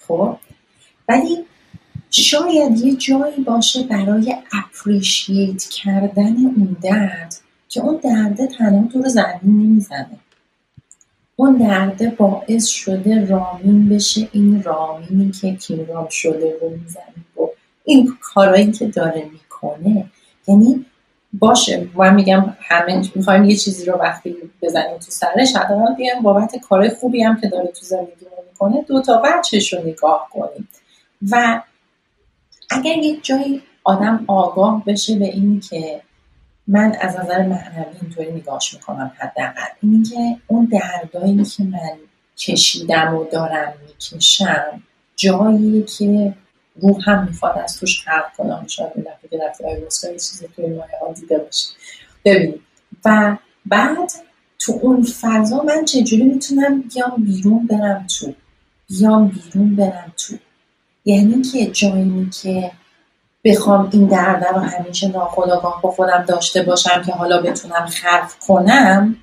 [0.08, 0.36] خب؟
[1.08, 1.44] ولی
[2.10, 7.34] شاید یه جایی باشه برای appreciate کردن اون درد
[7.68, 10.18] که اون درده تنها تو رو زمین نمی‌زنه.
[11.36, 17.04] اون درده باعث شده رامین بشه این رامینی که کیرام شده رو می‌زنه
[17.36, 17.40] و
[17.84, 20.10] این کارایی که داره می‌کنه.
[20.48, 20.84] یعنی
[21.32, 26.56] باشه من میگم همه می‌خوایم یه چیزی رو وقتی بزنیم تو سرش حداقل بیایم بابت
[26.56, 28.26] کار خوبی هم که داره تو زندگی
[28.68, 30.68] می‌کنه دو تا بچهش رو نگاه کنیم.
[31.30, 31.62] و
[32.70, 36.02] اگر یک جایی آدم آگاه بشه به این که
[36.66, 39.62] من از نظر معنوی اینطوری نگاهش می‌کنم حداقل.
[39.82, 41.98] اینی که اون دردایی که من
[42.38, 44.82] کشیدم و دارم می‌کشم
[45.16, 46.34] جایی که
[46.76, 48.66] روح هم می‌خواد از توش خلق کنم.
[48.66, 49.66] شاید این دفعه که رفته
[50.08, 51.68] های چیزی توی مایه ها دیده باشه.
[53.04, 54.12] و بعد
[54.58, 58.34] تو اون فضا من چجوری می‌تونم بیام بیرون برم تو
[58.98, 60.36] بیام بیرون برم تو.
[61.04, 62.70] یعنی که جایی که
[63.44, 69.16] بخوام این درده رو همیشه ناخودآگاه با خودم داشته باشم که حالا بتونم خلق کنم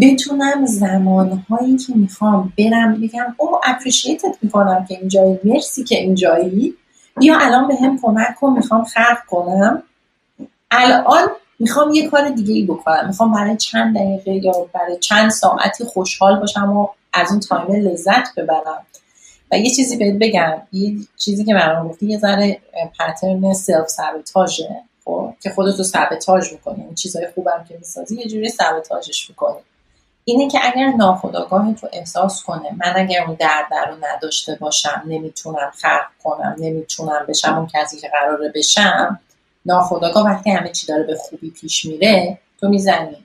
[0.00, 6.74] بتونم زمانهایی که می‌خوام برم بگم او appreciate ت می‌کنم که اینجایی مرسی که اینجایی.
[7.20, 9.82] بیا الان بهم کمک کن می‌خوام خلق کنم.
[10.70, 13.06] الان می‌خوام یه کار دیگه ای بکنم.
[13.06, 18.34] می‌خوام برای چند دقیقه یا برای چند ساعتی خوشحال باشم و از اون time لذت
[18.36, 18.86] ببرم.
[19.50, 22.60] و یه چیزی بهت بگم یه چیزی که من گفتی یه ذره
[22.98, 24.68] پترن سلف سابوتاژه
[25.04, 26.80] خب که خودتو سابوتاژ می‌کنی.
[26.80, 29.58] یعنی چیزای خوبم که می‌سازی یه جوری سابوتاژش می‌کنی.
[30.24, 35.70] اینه که اگر ناخداگاه تو احساس کنه من اگر اون درد رو نداشته باشم نمی‌تونم
[35.74, 39.20] خلق کنم نمی‌تونم بشم اون کسی که قراره بشم
[39.66, 43.16] ناخداگاه وقتی همه چی داره به خوبی پیش میره تو می‌زنی.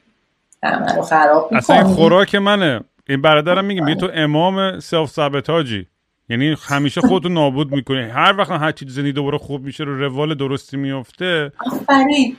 [0.63, 1.77] همه رو خراب می‌کنی.
[1.77, 2.81] اصلا خوراک منه.
[3.09, 5.87] این برادرم میگه تو امام سلف سابتاجی
[6.29, 8.01] یعنی همیشه خودتو نابود می‌کنی.
[8.01, 11.51] هر وقت هر چیز زندگی دوباره خوب میشه رو روال درستی میفته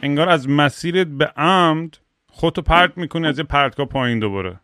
[0.03, 1.97] انگار از مسیرت به عمد
[2.31, 4.61] خودتو پرت می‌کنی از یه پرتگاه پایین دوباره.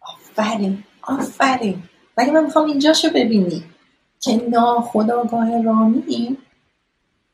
[0.00, 0.84] آفرین.
[1.02, 1.82] آفرین.
[2.18, 3.64] ولی من می‌خوام اینجاشو ببینی
[4.20, 6.36] که ناخداگاه رامی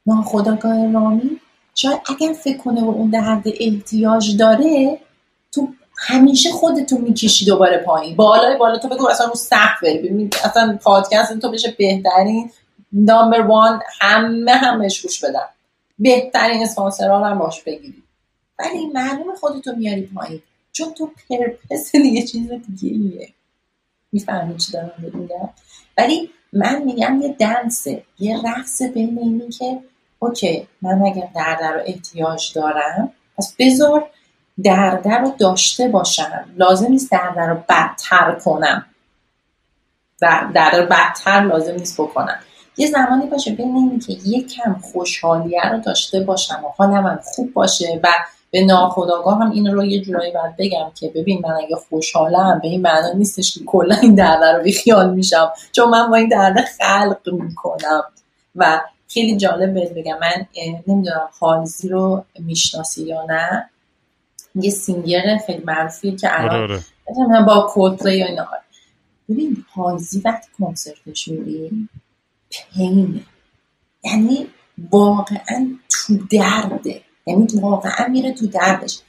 [0.06, 1.40] ناخداگاه رامی
[1.74, 4.98] شاید اگر فکر کنه به اون درد احتیاج داره
[5.52, 5.68] تو
[6.02, 8.16] همیشه خودتو می‌کشی دوباره پایین.
[8.16, 10.30] بالای بالا تو بگو اصلا رو سقف بری.
[10.44, 12.50] اصلا پادکست تو بشه بهترین
[12.92, 15.46] نامبر وان همه همش گوش بدن.
[15.98, 18.02] بهترین اسپانسرها هم باش بگیری
[18.58, 20.42] ولی معلوم خودتو میاری پایین.
[20.72, 23.28] چون تو پرپس یه چیز دیگه ایه
[24.12, 25.48] می‌فهمی چی دارم میگم.
[25.98, 28.02] ولی من میگم یه دنسه.
[28.18, 29.80] یه رقص بین اینی که
[30.18, 34.10] اوکی من اگر درده رو احتیاج دارم پس بذار
[34.62, 36.44] درده رو داشته باشم.
[36.56, 38.86] لازم نیست درده رو بدتر کنم.
[40.20, 42.38] درده رو بدتر لازم نیست بکنم.
[42.76, 46.64] یه زمانی باشه بین اینی که یکم خوشحالیه رو داشته باشم.
[46.64, 48.08] و حالم خوب باشه و
[48.50, 52.68] به ناخداگاه هم این رو یه جورایی باید بگم که ببین من اگه خوشحالم به
[52.68, 55.52] این معنا نیستش که کلا این درده رو بیخیال میشم.
[55.72, 58.02] چون من با این درده خلق می‌کنم.
[58.56, 60.18] و خیلی جالب بهت بگم.
[60.20, 60.46] من
[60.86, 63.70] نمی‌دونم خالزی رو می‌شناسی یا نه.
[64.54, 66.82] یه سینگر خیلی معروفیه که الان آره
[67.16, 67.44] آره.
[67.46, 68.46] با کولپلی یا اینا.
[69.28, 71.88] ببین حالزی وقتی کنسرتش میری
[72.50, 73.20] پینه.
[74.04, 74.46] یعنی
[74.90, 77.02] واقعا تو درده.
[77.26, 79.00] یعنی واقعا میره تو دردش.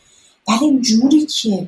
[0.48, 1.68] ولی جوری که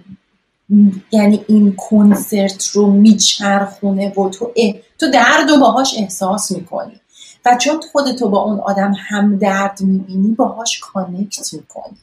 [1.11, 4.53] یعنی این کنسرت رو میچرخونه و تو
[4.99, 6.99] تو درد و باهاش احساس می‌کنی.
[7.45, 11.97] و چون خودتو با اون آدم هم درد می‌بینی باهاش connect می‌کنی.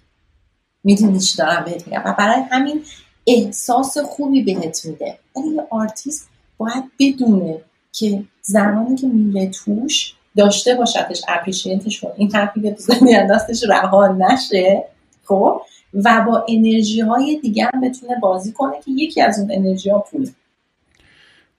[0.84, 2.02] می‌دونی چی دارم بهت میگم.
[2.04, 2.82] و برای همین
[3.26, 5.18] احساس خوبی بهت میده.
[5.36, 6.28] ولی یه آرتیست
[6.58, 7.60] باید بدونه
[7.92, 12.94] که زمانی که میره توش داشته باشدش appreciate ش کن این حرفی که تو
[13.30, 14.84] دستش رها نشه
[15.24, 15.62] خب؟
[15.94, 19.98] و با انرژی های دیگه هم بتونه بازی کنه که یکی از اون انرژی ها
[19.98, 20.28] پوله.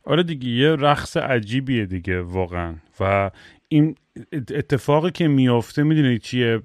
[0.05, 2.75] آره دیگه یه رقص عجیبیه دیگه واقعا.
[2.99, 3.31] و
[3.67, 3.95] این
[4.33, 6.61] اتفاقی که میافته می‌دونی چیه؟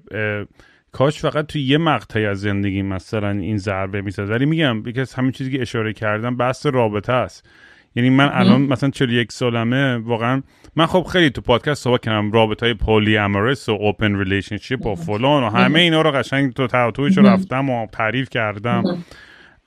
[0.91, 4.29] کاش فقط توی یه مقطعی از زندگی مثلا این ضربه می‌زد.
[4.29, 7.49] ولی میگم یکی از همین چیزی که اشاره کردم بحث رابطه است.
[7.95, 10.43] یعنی من الان مثلا 41 سالمه واقعا
[10.75, 15.43] من خب خیلی تو پادکست صحبت کردم رابطه های polyamorous و open relationship و فلان
[15.43, 18.83] و همه اینا رو قشنگ توش رو رفتم و تعریف کردم.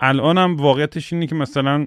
[0.01, 1.87] الانم واقعیتش اینه که مثلا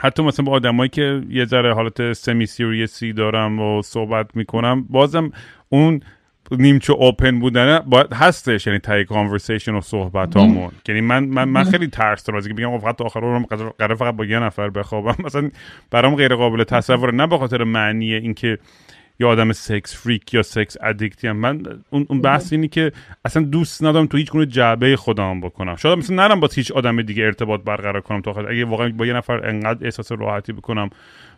[0.00, 4.84] حتی مثلا با آدمایی که یه ذره حالت semi serious ی دارم و صحبت می‌کنم
[4.90, 5.32] بازم
[5.68, 6.00] اون
[6.50, 11.64] نیمچه open بودنه باید هستش یعنی تای conversation و صحبت همون یعنی من من من
[11.64, 13.46] خیلی ترس دارم از اینکه بگم فقط آخر رو
[13.78, 15.14] قرار فقط با یه نفر بخوابم.
[15.26, 15.50] مثلا
[15.90, 18.58] برام غیر قابل تصور نه به خاطر معنی اینکه
[19.20, 22.92] یا آدم sex freak یا sex addict ی هم من اون, اون بحث اینی که
[23.24, 25.76] اصلا دوست ندارم تو هیچ گونه جعبه خودم بکنم.
[25.76, 29.12] شاید مثلا نرم با هیچ آدم دیگه ارتباط برقرار کنم تا اگه واقعا با یه
[29.12, 30.90] نفر انقدر احساس راحتی بکنم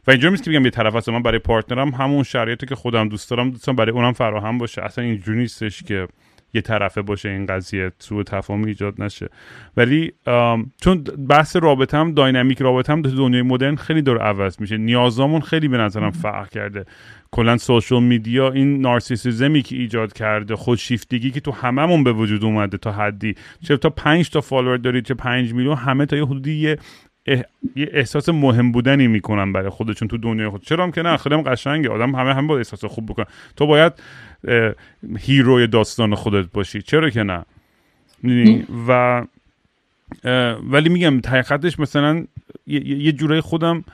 [0.07, 3.09] و اینجا نیست که بگم یه طرف هست من برای پارتنرم همون شرایطی که خودم
[3.09, 4.83] دوست دارم دوستم برای اونم فراهم باشه.
[4.83, 6.09] اصلا اینجوری نیستش که
[6.55, 9.29] یه طرفه باشه این قضیه سوء تفاهم ایجاد نشه.
[9.77, 10.13] ولی
[10.81, 14.77] چون بحث رابطه هم داینامیک رابطه هم تو دنیای مدرن خیلی داره عوض میشه.
[14.77, 16.85] نیازامون خیلی به نظرم فرق کرده.
[17.31, 22.79] کلا سوشال میدیا این نارسیسیزمی که ایجاد کرده خودشیفتگی که تو هممون به وجود اومده
[22.79, 23.35] تا حدی.
[23.65, 26.77] چه تا 5 تا فالوور دارید چه 5 میلیون همه تا یه حدودی
[27.27, 27.45] یه
[27.77, 30.63] احساس مهم بودنی می‌کنن برای خودشون تو دنیای خود.
[30.63, 31.89] چرا هم که نه؟ خیلی هم قشنگه.
[31.91, 33.27] آدم همه هم باید احساس خوب بکنن.
[33.57, 33.93] تو باید
[35.19, 36.83] هیروی داستان خودت باشی.
[36.83, 37.45] چرا که نه؟
[38.89, 39.23] و
[40.71, 42.25] ولی میگم حقیقتش مثلا
[42.67, 43.85] یه, یه جورای خودم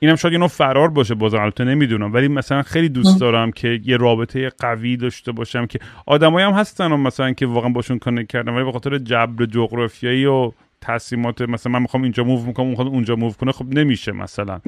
[0.00, 2.12] اینم شاید یه نوع فرار باشه بازم البته نمی‌دونم.
[2.12, 6.86] ولی مثلا خیلی دوست دارم که یه رابطه قوی داشته باشم که آدمایی هم هستن
[6.86, 10.52] مثلا که واقعا باشون connect کردم ولی به خاطر جبر جغرافیایی و
[10.82, 14.60] تصمیمات مثلا من می‌خوام اینجا move می‌کنم اون اونجا move کنه خب نمیشه مثلا.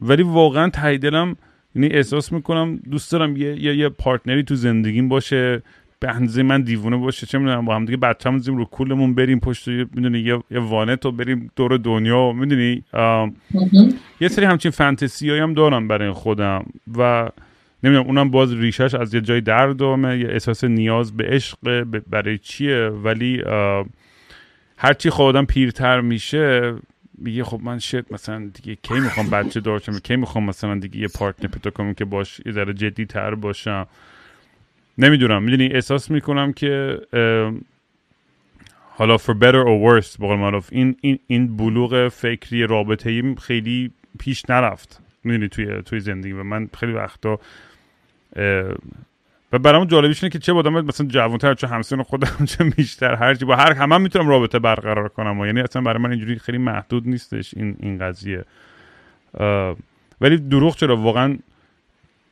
[0.00, 1.36] ولی واقعا ته دلم
[1.74, 5.62] یعنی احساس می‌کنم دوست دارم یه, یه, یه partner ی تو زندگیم باشه
[6.00, 7.26] به اندازه من دیوونه باشه.
[7.26, 11.12] چه می‌دونم با هم دیگه بچه‌مون رو کولمون بریم پشت می‌دونی یه, یه وانت و
[11.12, 12.84] بریم دور دنیا می‌دونی؟
[14.20, 16.64] یه سری همچین فانتزی هم دارم برای خودم
[16.98, 17.28] و
[17.82, 22.88] نمی‌دونم اونم باز ریشش از یه جای درد یه احساس نیاز به عشق برای چیه؟
[22.88, 23.42] ولی
[24.78, 26.74] هرچی خودم پیرتر میشه
[27.18, 31.08] میگه خب من شد مثلا دیگه کی می‌خوام بچه دارشم کی می‌خوام مثلا دیگه یه
[31.08, 33.86] پارتنر پیدا کنم که باش یه ذره جدی تر باشم؟
[34.98, 35.42] نمی‌دونم.
[35.42, 37.00] می‌دونی احساس می‌کنم که
[38.90, 43.90] حالا for better or worse بقول معروف این این این بلوغ فکری رابطه ای خیلی
[44.18, 45.00] پیش نرفت.
[45.24, 46.32] می‌دونی توی توی زندگی.
[46.32, 47.40] و من خیلی وقتا
[49.52, 53.44] و برام جالبیش اینه که چه بودم مثلا جوانتر چه همسن خودم چه بیشتر هرچی
[53.44, 57.08] با هر همه می‌تونم رابطه برقرار کنم و یعنی اصلا برای من اینجوری خیلی محدود
[57.08, 58.44] نیستش این این قضیه.
[60.20, 61.38] ولی دروغ چرا؟ واقعا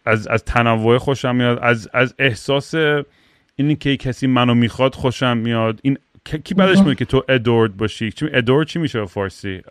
[0.05, 2.75] از از تنوع خوشم میاد از از احساس
[3.57, 5.81] اینی که کسی منو می‌خواد خوشم میاد.
[5.83, 5.99] این
[6.45, 9.63] کی بعدش میاد که تو ادورد باشی؟ چی ادورد چی میشه فارسی؟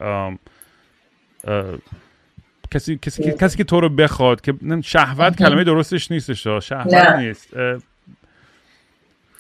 [2.76, 4.54] کسی کسی کسی که تو رو بخواد که
[4.84, 7.54] شهوت کلمه درستش نیستش شهوت نیست.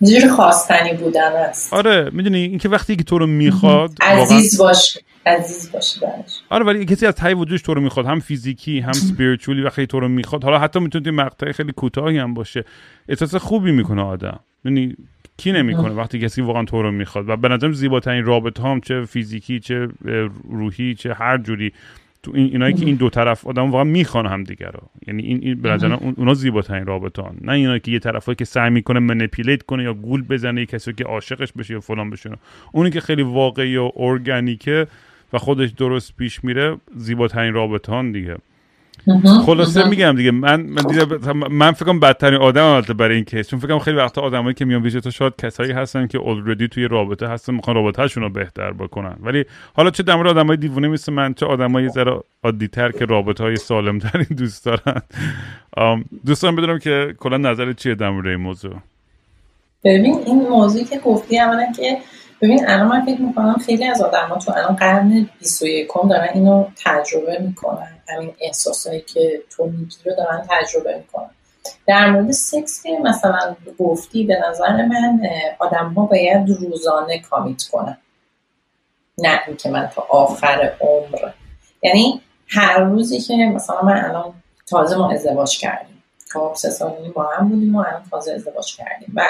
[0.03, 1.73] جور خواستنی بودن است.
[1.73, 5.99] آره می‌دونی اینکه وقتی که تو رو می‌خواد عزیز باش عزیز باشه
[6.49, 9.99] آره ولی کسی از تای وجودش تو رو می‌خواد هم فیزیکی هم سپیریچولی وقتی تو
[9.99, 10.43] رو می‌خواد.
[10.43, 12.65] حالا حتی می‌تونه مقطع خیلی کوتاهی هم باشه.
[13.09, 14.39] احساس خوبی می‌کنه آدم.
[14.65, 14.95] یعنی
[15.37, 19.05] کی نمی‌کنه وقتی کسی واقعا تو رو می‌خواد؟ و به نظرم زیباترین رابطه هم چه
[19.05, 19.87] فیزیکی چه
[20.49, 21.73] روحی چه هر جوری.
[22.25, 24.79] تو این اینایی که این دو طرف آدم واقعا می‌خوان هم دیگه رو.
[25.07, 27.35] یعنی این, این به نظر اونا زیباترین رابطه هن.
[27.41, 30.93] نه اینا که یه طرفایی که سعی می‌کنه منیپیلیت کنه یا گول بزنه یه کسی
[30.93, 32.31] که عاشقش بشه یا فلان بشه.
[32.71, 34.87] اونی که خیلی واقعی و ارگانیکه
[35.33, 38.35] و خودش درست پیش میره زیباترین رابطه هن دیگه.
[39.45, 43.97] خلاصه میگم دیگه من من, من فکرم بدترین آدم برای این کیس چون فکرم خیلی
[43.97, 47.75] وقتا آدمایی که میان ویژه تو شاید کسایی هستن که اولردی توی رابطه هستن می‌خوان
[47.75, 49.15] رابطهشون رو بهتر بکنن.
[49.21, 53.55] ولی حالا چه دمر آدمای دیوونه مثل من چه آدمایی ذره عادیتر که رابطه های
[53.55, 55.01] سالم ترین دوست دارن.
[56.25, 58.73] دوستان بدونم که کلا نظر چیه در این موضوع؟
[59.83, 61.97] ببین این موضوعی که گفتی اولا که
[62.41, 66.65] ببین الان من فکر می‌کنم خیلی از آدم ها تو الان قرن 21 دارن اینو
[66.85, 67.94] تجربه می‌کنن.
[68.07, 71.29] همین احساسایی که تو میگی رو دارن تجربه می‌کنن.
[71.87, 75.19] در مورد سکس که مثلا گفتی به نظر من
[75.59, 77.97] آدم ها باید روزانه کامیت کنن.
[79.17, 81.31] نه اینکه من تا آخر عمر.
[81.81, 84.33] یعنی هر روزی که مثلا من الان
[84.65, 86.03] تازه ما ازدواج کردیم.
[86.29, 89.13] خب سه سال با هم بودیم و الان تازه ازدواج کردیم.
[89.15, 89.27] و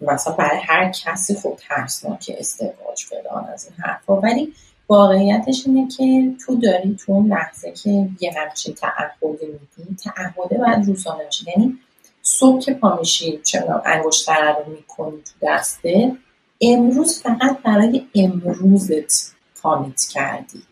[0.00, 4.16] مثلا برای هر کسی خب ترسناک ازدواج فلان از این حرفا.
[4.16, 4.54] ولی
[4.88, 10.86] واقعیتش اینه که تو داری تو اون لحظه که یه همچین تعهدی میدی تعهده باید
[10.86, 11.78] روزانه باشه یعنی
[12.22, 16.16] صبح که پا میشی چرا انگشتر رو می‌کنی تو دسته
[16.60, 20.62] امروز فقط برای امروزت کامیت کردی.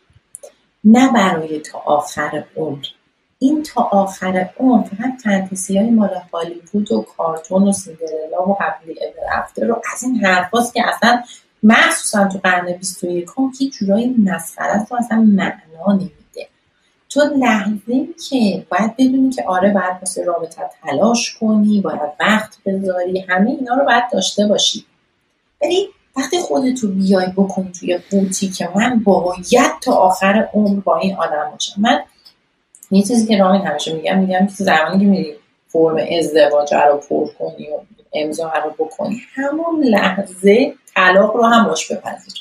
[0.84, 2.84] نه برای تا آخر عمر.
[3.38, 8.94] این تا آخر عمر فقط فنتزی های مال هالیوود و کارتون و سیندرلا و هپلی
[9.32, 11.22] افتر رو از این حرفاست که اصلا
[11.62, 16.48] مخصوصا تو قرن 21 هیچ جورایی مسخره است و اصلا معنا نمیده.
[17.08, 23.20] تو لحظه که باید بدونی که آره باید واسه رابطه تلاش کنی باید وقت بذاری
[23.20, 24.84] همه اینا رو باید داشته باشی.
[25.62, 31.16] ولی وقتی خودتو بیای بکنی توی قوطی که من باید تا آخر عمر با این
[31.16, 31.80] آدم باشم.
[31.80, 32.00] من
[32.90, 35.34] یه چیزی که رامین همیشه میگم میگم که زمانی که میری
[35.68, 37.80] فرم ازدواج رو پر کنی و
[38.12, 42.34] امضا رو بکنی همون لحظه طلاق رو هم باش بپذیر.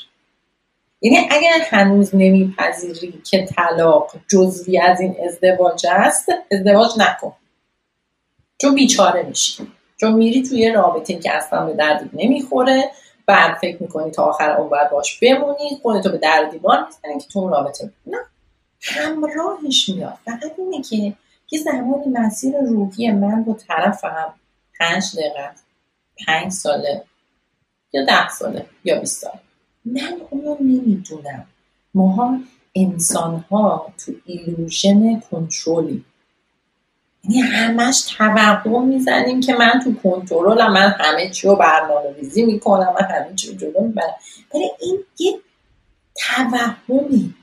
[1.00, 7.32] یعنی اگر هنوز نمیپذیری که طلاق جزوی از این ازدواج است ازدواج نکن.
[8.60, 9.72] چون بیچاره میشی.
[9.96, 12.90] چون میری توی رابطه که اصلا به دردی نمی‌خوره
[13.26, 17.28] بعد فکر می‌کنی تا آخر اون باید باش بمونی خودتو به در دیوار می‌زنی که
[17.28, 18.18] تو اون رابطه نه.
[18.82, 20.18] همراهش میاد.
[20.24, 20.96] فقط اینه که
[21.50, 24.34] یه زمانی مسیر روحی من با طرفم
[24.80, 25.50] پنج دقیقه
[26.26, 27.04] پنج ساله
[27.92, 29.40] یا ده ساله یا بیست ساله
[29.84, 31.46] من اونو نمی‌دونم.
[31.94, 32.38] ماها
[32.74, 36.04] انسان ها تو ایلوژن کنترلی
[37.24, 42.94] یعنی همش توقع می‌زنیم که من تو کنترلم من همه چی رو برنامه ریزی می‌کنم
[43.00, 44.14] من همه چی رو جلو می‌برم.
[44.54, 45.40] ولی این یه
[46.14, 47.34] توهمی.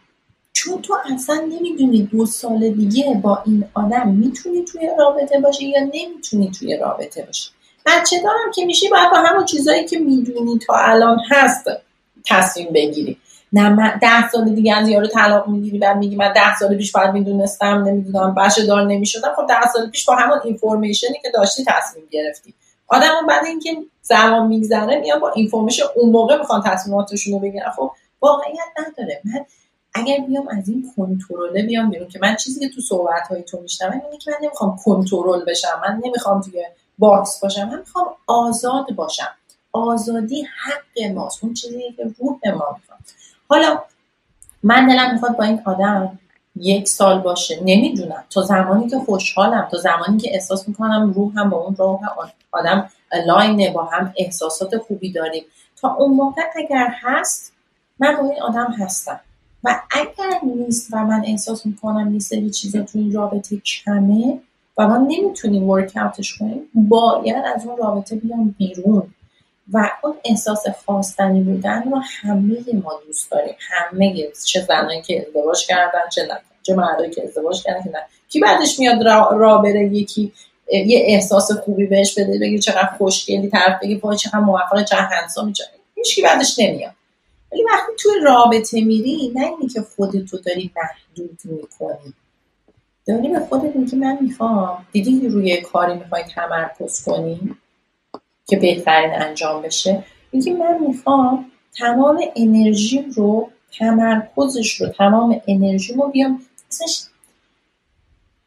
[0.53, 5.79] چون تو اصلا نمی‌دونی دو سال دیگه با این آدم می‌تونی توی رابطه باشی یا
[5.79, 7.49] نمی‌تونی توی رابطه باشی.
[7.87, 11.65] بچه دارم که میشی باید با همون چیزایی که می‌دونی تا الان هست
[12.25, 13.17] تصمیم بگیری.
[13.53, 16.91] نه من ده سال دیگه از یارو طلاق می‌گیری بعد میگی من ده سال پیش
[16.91, 19.33] باید می‌دونستم نمی‌دونم بچه دار نمی‌شدم.
[19.35, 22.53] خب ده سال پیش با همون اینفورمیشنی که داشتی تصمیم گرفتی.
[22.87, 27.71] آدم بعد اینکه زمان میگذره میان با اینفورمیشن اون موقع می‌خوان تصمیماتشون رو بگیرن.
[27.71, 29.21] خب واقعیت نداره.
[29.25, 29.45] من
[29.93, 33.61] اگر بیام از این کنترله بیام بیرون که من چیزی که تو صحبت های تو
[33.61, 35.81] میشنم اینه که من نمی‌خوام کنترل بشم.
[35.87, 36.63] من نمی‌خوام توی
[36.97, 37.69] box باشم.
[37.69, 39.29] من می‌خوام آزاد باشم.
[39.71, 41.43] آزادی حق ماست.
[41.43, 42.99] اون چیزی که روح ما می‌خواد.
[43.49, 43.81] حالا
[44.63, 46.19] من دلم می‌خواد با این آدم
[46.55, 47.59] یک سال باشه.
[47.65, 48.23] نمی‌دونم.
[48.29, 51.99] تا زمانی که خوشحالم تا زمانی که احساس می‌کنم روحم با اون روح
[52.51, 52.89] آدم
[53.25, 55.43] line ه با هم احساسات خوبی داریم.
[55.81, 57.53] تا اون موقع اگر هست
[57.99, 59.19] من با این آدم هستم.
[59.63, 64.39] و اگر نیست و من احساس می‌کنم یه سری چیزا تو این رابطه کمه
[64.77, 69.13] و ما نمی‌تونیم ورکاوتش کنیم باید از اون رابطه بیام بیرون.
[69.73, 73.55] و اون احساس خواستنی بودن رو همه ما دوست داریم.
[73.59, 77.91] همه چه زنایی که ازدواج کردن چه نه چه مردایی که ازدواج کردن که
[78.29, 80.33] کی بعدش میاد را, را بره یکی
[80.71, 85.51] یه احساس خوبی بهش بده بگی چقدر خوشگلی طرف بگی وای چقدر موفق چقدر هنسا
[85.95, 86.93] هیچ بعدش نمیاد.
[87.51, 92.13] ولی وقتی توی رابطه میری نه اینی که خودتو داری محدود می‌کنی.
[93.07, 94.85] داری به خودت میگی من می‌خوام.
[94.91, 97.55] دیدی روی کاری می‌خوای تمرکز کنی
[98.45, 101.45] که بهترین انجام بشه؟ میگی من می‌خوام
[101.77, 103.49] تمام انرژیم رو
[103.79, 106.41] تمرکزش رو تمام انرژیم رو بیام.
[106.71, 107.03] اسمش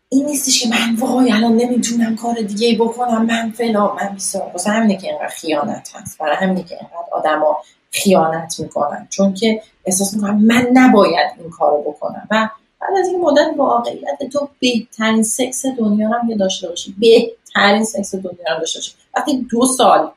[0.08, 4.70] این نیستش که من وای الان نمی‌تونم کار دیگه بکنم من فلا من بیسار واسه
[4.70, 6.18] همینه که اینقدر خیانت هست.
[6.18, 7.56] برای همینه که اینقدر آدما
[7.90, 9.06] خیانت می‌کنن.
[9.10, 12.28] چون که احساس می‌کنم من نباید این کارو بکنم.
[12.30, 12.48] و
[12.80, 16.94] بعد از این مدت واقعیت تو بهترین سکس دنیا رو داشته باشی.
[16.98, 18.92] بهترین سکس دنیا رو داشته باشی.
[19.16, 20.10] وقتی دو سال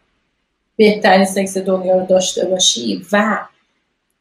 [0.75, 3.47] بهترین سکس دنیا رو داشته باشی و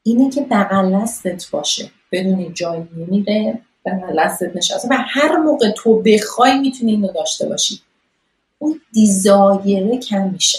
[0.02, 1.06] اینه که بغل
[1.52, 1.90] باشه.
[2.12, 7.80] بدونی جایی نمیره بغل دستت نشسته و هر موقع تو بخوای می‌تونی اینو داشته باشی.
[8.58, 10.58] اون دیزایره کم میشه.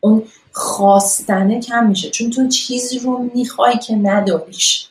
[0.00, 2.10] اون خواستنه کم میشه.
[2.10, 4.88] چون تو چیزی رو می‌خوای که نداریش.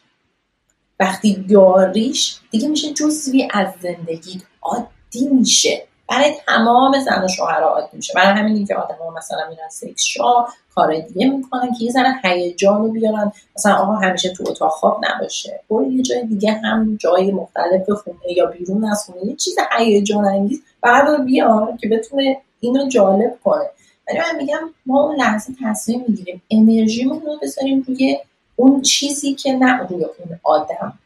[0.99, 5.83] وقتی داریش دیگه میشه جزوی از زندگی عادی میشه.
[6.09, 8.13] برای تمام زن و شوهرها عادی میشه.
[8.15, 12.81] برای همین که آدم مثلا میرن سکس شا کار دیگه می‌کنن که یه ذره هیجان
[12.81, 13.31] رو بیارن.
[13.55, 15.59] مثلا آقا همیشه تو اتاق خواب نباشه.
[15.69, 19.25] برو یه جای دیگه هم جای مختلف خونه یا بیرون از خونه.
[19.25, 23.69] یه چیز هیجان انگیز بعد رو بیار که بتونه اینو جالب کنه.
[24.07, 26.41] ولی من میگم ما اون لحظه تصمیم می‌گیریم.
[26.51, 28.17] انرژیمون رو بذاریم روی
[28.59, 30.99] اون چیزی که نه روی اون آدم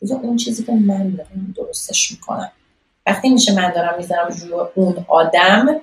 [0.00, 2.50] روی اون چیزی که من دارم درستش می‌کنم.
[3.06, 5.80] وقتی میشه من دارم می‌ذارم روی اون آدم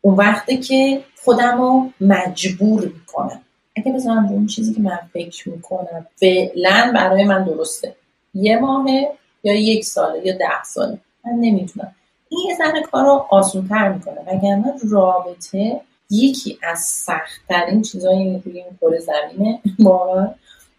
[0.00, 3.42] اون وقته که خودم رو مجبور می‌کنم.
[3.76, 7.96] اگه بذارم اون چیزی که من فکر می‌کنم فعلا برای من درسته.
[8.34, 9.08] یه ماهه
[9.42, 10.98] یا یک ساله یا ده ساله.
[11.24, 11.94] من نمی‌تونم
[12.28, 14.20] این یه ذره کار رو آسونتر می‌کنه.
[14.20, 15.80] وگرنه رابطه
[16.12, 20.28] یکی از سختترین چیزایی روی این کره زمینه واقعا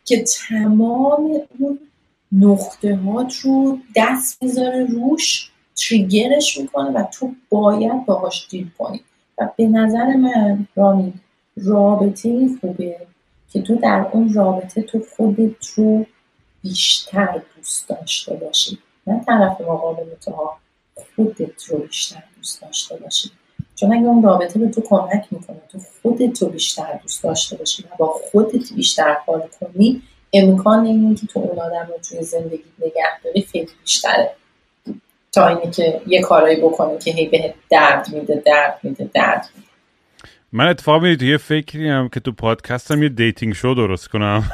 [0.05, 1.79] که تمام اون
[2.31, 9.01] نقطه هات رو دست می‌ذاره روش تریگرش می‌کنه و تو باید باهاش دیل کنی.
[9.37, 11.13] و به نظر من رامی
[11.57, 12.97] رابطه خوبه
[13.51, 16.05] که تو در اون رابطه تو خودت رو
[16.61, 18.79] بیشتر دوست داشته باشی.
[19.07, 20.49] نه طرف مقابل تو
[21.15, 23.31] خودت رو بیشتر دوست داشته باشی.
[23.83, 27.83] چون اگه اون رابطه به تو کمک می‌کنه تو خودت رو بیشتر دوست داشته باشی
[27.83, 30.01] و با خودت بیشتر حال کنی
[30.33, 34.31] امکان اینه که تو اون آدم رو توی زندگی نگه داری خیلی بیشتره.
[35.31, 39.67] تا اینه که یه کارایی بکنی که هی بهت درد میده درد میده درد میده.
[40.51, 44.43] من اتفاقا می‌دونید یه فکری هم که تو پادکستم یه dating show درست کنم.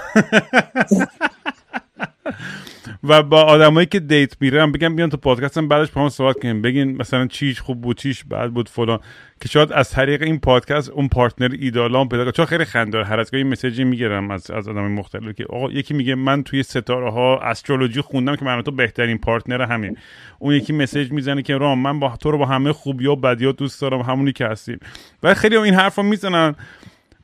[3.04, 6.62] و با آدمایی که date میرم بگم بیان تو پادکستم بعدش با هم صحبت کنیم.
[6.62, 9.00] بگین مثلا چیش خوب بود چیش بد بود فلان.
[9.42, 13.20] که شاید از طریق این پادکست اون پارتنر ایدالم پیدا کنم چون خیلی خنده‌دار هر
[13.20, 16.64] از گاهی message ی می‌گیرم از از آدم مختلف که آقا یکی میگه من توی
[16.64, 19.98] ستاره ها astrology خوندم که من تو بهترین پارتنر همین.
[20.40, 23.54] اون یکی message می‌زنه که رام من با تو رو با همه خوبی و بدی
[23.54, 24.80] دوست دارم همونی که هستیم.
[25.24, 26.56] و خیلی این حرفا می‌زنن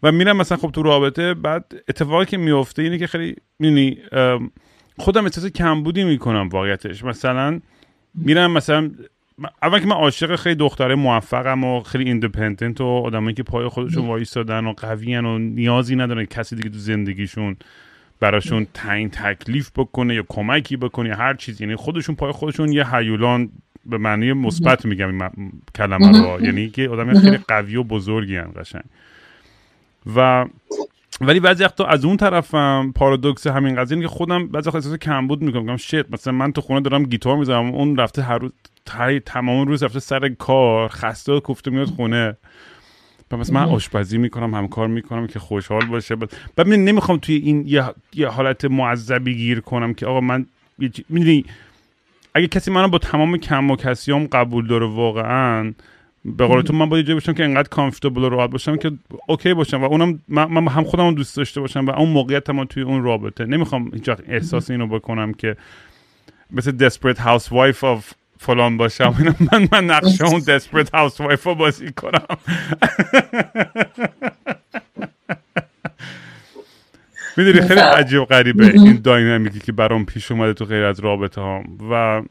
[0.03, 3.35] و میرم مثلا خب تو رابطه بعد اتفاقی که میفته اینه که خیلی
[4.97, 7.03] خودم احساس کمبودی می‌کنم واقعیتش.
[7.03, 7.59] مثلا
[8.15, 8.91] میرم مثلا
[9.63, 14.07] اول که من عاشق خیلی دختره موفقم و خیلی ایندیپندنت و آدمایی که پای خودشون
[14.07, 17.57] وایستادن و قویان و نیازی ندارن کسی دیگه تو زندگیشون
[18.19, 21.63] براشون تعیین تکلیف بکنه یا کمکی بکنه یا هر چیزی.
[21.63, 23.49] یعنی خودشون پای خودشون یه هیولان
[23.85, 26.45] به معنی مثبت میگم این کلمه رو.
[26.45, 28.83] یعنی که آدم خیلی قوی و بزرگی هن قشنگ.
[30.15, 30.45] و
[31.21, 35.41] ولی بعضی وقتا از اون طرفم پارادوکس همین قضیه که خودم بعضی وقتا احساس کمبود
[35.41, 35.61] می‌کنم.
[35.61, 38.51] میگم شت مثلا من تو خونه دارم گیتار می‌زنم اون رفته هر روز
[39.25, 42.37] تمام روز رفته سر کار خسته و کوفته میاد خونه.
[43.31, 46.15] و مثلا من آشپزی می‌کنم همکار می‌کنم که خوشحال باشه.
[46.55, 50.45] بعد من نمی‌خوام توی این یه, یه حالت معذبی گیر کنم که آقا من
[51.09, 51.45] می‌دونی؟
[52.33, 55.73] اگه کسی منو با تمام کم و کسیام قبول داره واقعا
[56.25, 58.91] به قول تو من باید جایی باشم که انقدر کامفورتبل و راحت باشم که
[59.27, 62.83] اوکی باشم و اونم من هم خودم دوست داشته باشم و اون موقعیت هم توی
[62.83, 63.45] اون رابطه.
[63.45, 65.55] نمی‌خوام هیچ احساس اینو بکنم که
[66.51, 69.35] مثل desperate housewife of فلان باشم.
[69.51, 72.25] من من نقشه اون desperate housewife رو بازی کنم.
[77.37, 81.63] می‌دونی خیلی عجیب غریبه این داینامیکی که برام پیش اومده تو غیر از رابطه هم
[81.91, 82.21] و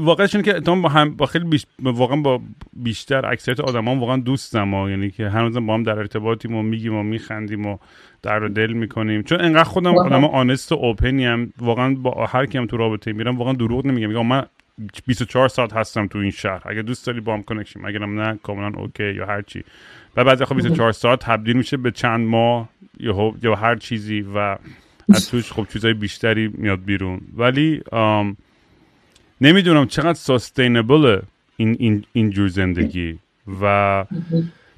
[0.00, 1.66] واقعش اینه که تو با هم با خیلی بیش...
[1.82, 2.40] واقعا با
[2.72, 4.90] بیشتر اکثریت آدما واقعا دوستم ها.
[4.90, 7.78] یعنی که هنوزم با هم در ارتباطیم و میگیم و میخندیم و
[8.22, 9.22] درد و دل می‌کنیم.
[9.22, 13.12] چون انقدر خودم آدم honest و open ی هم واقعا با هر کیم تو رابطه
[13.12, 14.08] میرم واقعا دروغ نمیگم.
[14.08, 14.46] میگم من
[15.06, 16.62] 24 ساعت هستم تو این شهر.
[16.64, 19.64] اگه دوست داری با هم connection اگرم نه کاملا okay یا هر چی.
[20.16, 22.68] و بعضی خب 24 ساعت تبدیل میشه به چند ماه
[23.00, 24.56] یا یا هر چیزی و
[25.14, 27.20] از توش خب چیزای بیشتری میاد بیرون.
[27.36, 27.82] ولی
[29.40, 31.20] نمی‌دونم چقدر سستینبل
[31.56, 33.18] این, این اینجور زندگی.
[33.62, 34.04] و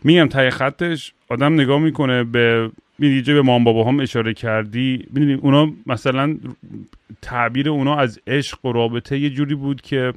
[0.04, 5.06] میگم تای خطش آدم نگاه می‌کنه به می‌دونی به مام بابا هم اشاره کردی.
[5.10, 6.36] می‌دونی اونا مثلا
[7.22, 10.12] تعبیر اونا از عشق و رابطه یه جوری بود که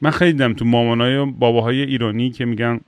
[0.00, 2.80] من خیلی دیدم تو مامانای باباهای ایرانی که میگن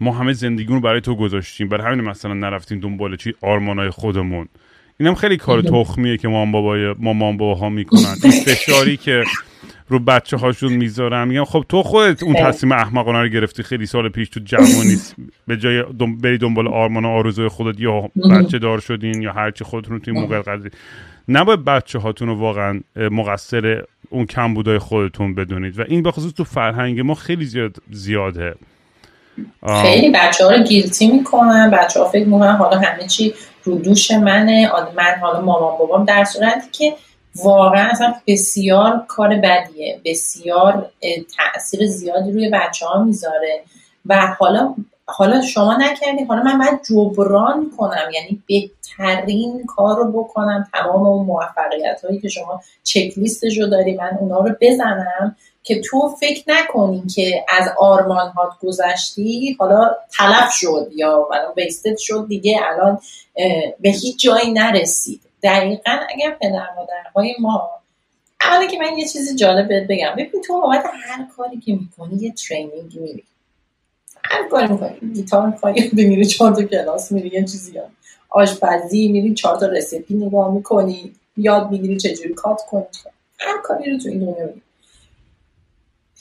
[0.00, 1.68] ما همه زندگیمون برای تو گذاشتیم.
[1.68, 4.48] برای همین مثلا نرفتیم دنبال چی؟ آرمانای خودمون.
[5.00, 8.14] اینم خیلی کار تخمیه که مام بابای مامان ها می‌کنن.
[8.22, 9.24] این فشاری که
[9.88, 11.28] رو بچه هاشون می‌ذارن.
[11.28, 13.62] میگم خب تو خودت اون تصمیم احمقانه رو گرفتی.
[13.62, 14.96] خیلی سال پیش تو جوانی
[15.46, 16.16] به جای دم...
[16.16, 20.40] بری دنبال آرمان و آرزوی خودت یا بچه دار شدین یا هرچی خودتون توی موقع
[20.40, 20.70] قضیه
[21.28, 25.78] نباید بچه هاتون رو واقعا مقصر اون کم بودای خودتون بدونید.
[25.78, 28.54] و این به خصوص تو فرهنگ ما خیلی زیاد زیاده.
[29.82, 33.34] خیلی بچه ها رو گیلتی می‌کنن بچه ها فکر می‌کنن حالا همه چی
[33.64, 34.70] رو دوش منه.
[34.96, 36.94] من حالا مامان بابام در صورتی که
[37.44, 40.00] واقعا اصلا بسیار کار بدیه.
[40.04, 40.90] بسیار
[41.36, 43.62] تاثیر زیادی روی بچه ها می‌ذاره.
[44.06, 44.74] و حالا
[45.06, 48.10] حالا شما نکردی حالا من باید جبران کنم.
[48.14, 50.68] یعنی بهترین کار رو بکنم.
[50.74, 55.36] تمام اون موفقیت هایی که شما چکلیستش رو داری من اونا رو بزنم.
[55.68, 62.26] که تو فکر نکنی که از آرمان هات گذشتی حالا تلف شد یا ویستد شد
[62.28, 63.00] دیگه الان
[63.80, 65.20] به هیچ جایی نرسید.
[65.42, 67.70] دقیقا اگر پدر مادرهای ما
[68.40, 70.12] اولا که من یه چیزی جالب بهت بگم.
[70.12, 73.24] ببین تو بابت هر کاری که می‌کنی یه ترینینگ میری
[74.24, 75.12] هر کاری می‌کنی.
[75.14, 77.84] گیتار می‌خوای بمیری چهار تا کلاس میری یه چیزی هم.
[78.30, 81.12] آشپزی میری چهار تا رسیپی نگاه می‌کنی.
[81.36, 82.84] یاد می‌گیری چجوری کات کنی.
[83.38, 84.48] هر کاری رو تو این دنیا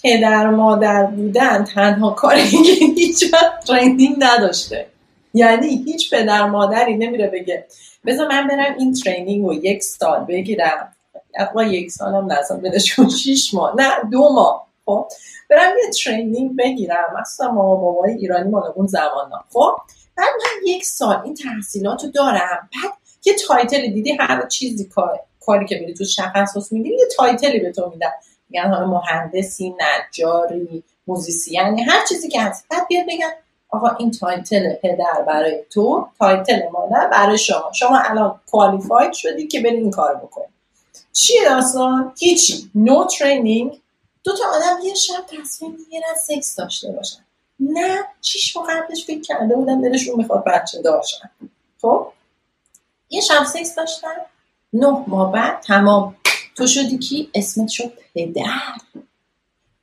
[0.04, 4.88] پدر مادر بودن تنها کاری که هیچ وقت training نداشته.
[5.34, 7.66] یعنی هیچ پدر مادری نمیره بگه
[8.06, 10.94] بذار من برم این training رو یک سال بگیرم.
[11.36, 13.76] اقلا یک سال هم لازم نیست بکن شیش ماه.
[13.78, 14.68] نه دو ماه.
[14.86, 15.08] خب
[15.50, 17.18] برم یه training بگیرم.
[17.22, 19.76] مثلا ما بابای ایرانی مال اون زمان خب
[20.18, 22.70] بعد من یک سال این تحصیلات رو دارم.
[22.74, 22.94] بعد
[23.26, 27.60] یه title میدی هر چیزی کار کاری که میری تو تخصص می‌گیری یه title ی
[27.60, 28.12] به تو میدن.
[28.50, 32.66] میگن حالا مهندسی نجاری musician ی هر چیزی که هست.
[32.70, 33.30] بعد بیاد بگن
[33.70, 37.72] آقا این title پدر برای تو title مادر برای شما.
[37.74, 40.46] شما الان qualified شدی که بری این کار بکنی.
[41.14, 43.82] چیه داستان؟ هیچی no no training
[44.24, 47.20] دو تا آدم یه شب تصمیم می‌گیرن سکس داشته باشن.
[47.60, 51.30] نه شیش ماه قبلش فکر کرده بودن دلشون می‌خواد بچه داشتن.
[51.82, 52.08] خب؟
[53.10, 54.16] یه شب سکس داشتن.
[54.74, 56.16] نه ماه بعد تمام.
[56.58, 59.04] تو شدی کی؟ اسمت شد پدر.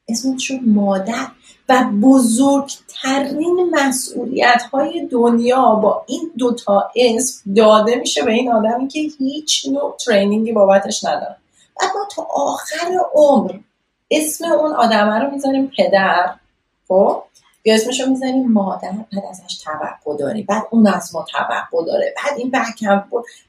[0.09, 1.27] اسمت شد مادر.
[1.69, 9.01] و بزرگترین مسئولیت های دنیا با این دوتا اسم داده میشه به این آدمی که
[9.19, 11.37] هیچ نوع ترینینگی بابتش نداره
[11.81, 13.53] بعد ما تا آخر عمر
[14.11, 16.35] اسم اون آدمه رو می‌ذاریم پدر.
[16.89, 17.23] خب؟
[17.65, 18.91] یا اسمش رو می‌ذاریم مادر.
[18.91, 20.43] بعد ازش توقع داری.
[20.43, 22.15] بعد اون از ما توقع داره.
[22.17, 23.05] بعد این بکم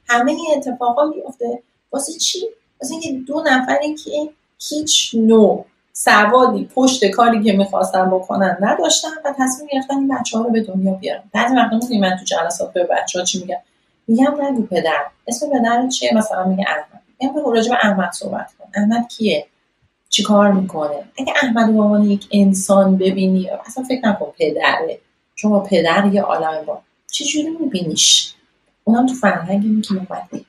[0.08, 1.62] همه اتفاقا میفته
[1.92, 2.46] واسه چی؟
[2.82, 4.10] واسه اینکه دو نفری که
[4.58, 10.44] هیچ نوع سوادی پشت کاری که می‌خواستن بکنن نداشتن و تصمیم گرفتن این بچه ها
[10.44, 11.22] رو به دنیا بیارن.
[11.32, 13.56] بعضی وقتا می‌دونی من تو جلسات به بچه ها چی میگم؟
[14.08, 17.02] میگم نگو پدر اسم پدر چیه؟ مثلا میگه احمد.
[17.20, 18.68] میگم به احمد صحبت کن.
[18.74, 19.46] احمد کیه؟
[20.08, 24.98] چی کار می‌کنه؟ اگه احمد به عنوان یک انسان ببینی اصلا فکر نکن پدره.
[25.34, 26.78] چون با پدر یه عالم با.
[27.10, 28.34] چجوری میبینیش؟
[28.88, 30.46] اونم تو فرهنگی که ما باید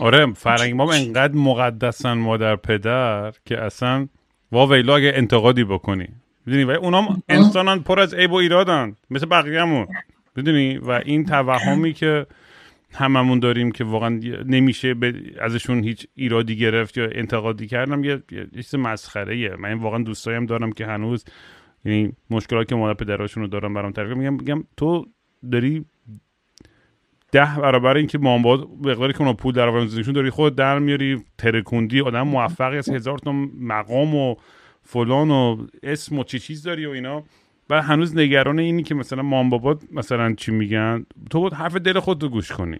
[0.00, 4.08] آره فرهنگ ما انقدر مقدسن مادر پدر که اصلا
[4.52, 6.08] واویلا اگه انتقادی بکنی.
[6.46, 9.86] می‌دونی؟ و اونام انسانان پر از عیب و ایرادن مثل بقیه‌مون.
[10.36, 12.26] می‌دونی؟ و این توهمی که
[12.94, 14.94] هممون داریم که واقعا نمیشه
[15.40, 18.22] ازشون هیچ ایرادی گرفت یا انتقادی کردم یه
[18.54, 21.24] چیز مسخره من واقعا دوستایم دارم که هنوز
[21.84, 25.06] یعنی مشکلات که مادر پدراشون رو دارم برام تعریف میگم میگم تو
[25.52, 25.84] داری
[27.32, 32.00] ده برابر اینکه مامباد مقداری که اونا پول در زندگیشون داری خود در میاری ترکوندی
[32.00, 34.34] آدم موفقی از هزار تا مقام و
[34.82, 37.24] فلان و اسم و چی چیز داری و اینا.
[37.70, 42.00] و هنوز نگران اینی که مثلا مام بابا مثلا چی میگن؟ تو بود حرف دل
[42.00, 42.78] خود رو گوش کنی.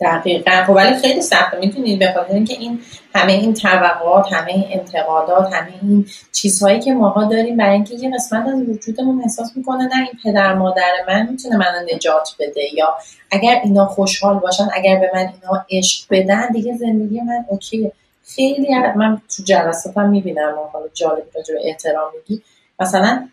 [0.00, 0.64] دقیقا.
[0.66, 1.58] خب ولی خیلی سخته.
[1.58, 2.80] می‌تونید به خاطر اینکه این
[3.14, 8.10] همه این توقعات همه این انتقادات همه این چیزهایی که ماها داریم برای اینکه یه
[8.14, 12.94] قسمت از وجودمون احساس می‌کنه نه این پدر مادر من می‌تونه منو نجات بده یا
[13.30, 17.92] اگر اینا خوشحال باشن اگر به من اینا عشق بدن دیگه زندگی من اوکی
[18.26, 22.42] خیلی من تو جلساتم می‌بینم حالا جالب راجع احترام میگی.
[22.80, 23.28] مثلا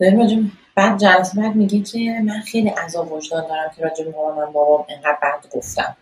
[0.00, 4.52] داریم بعد جلسه بعد میگه که من خیلی عذاب وجدان دارم که راجع به مامانم
[4.52, 5.96] بابام انقدر بد گفتم.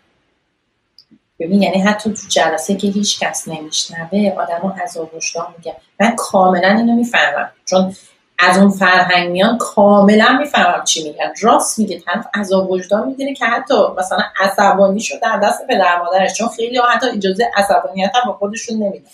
[1.40, 5.76] ببین یعنی حتی تو جلسه که هیچ کس نمیشنوه آدم عذاب وجدان میگه.
[6.00, 7.50] من کاملا اینو می‌فهمم.
[7.64, 7.96] چون
[8.38, 11.32] از اون فرهنگ میان کاملا می‌فهمم چی میگن.
[11.42, 16.34] راست میگه طرف عذاب وجدان می‌گیره که حتی مثلا عصبانی شد در دست پدر مادرش
[16.34, 19.10] چون خیلی ها حتی اجازه عصبانیت هم به خودشون نمیدن.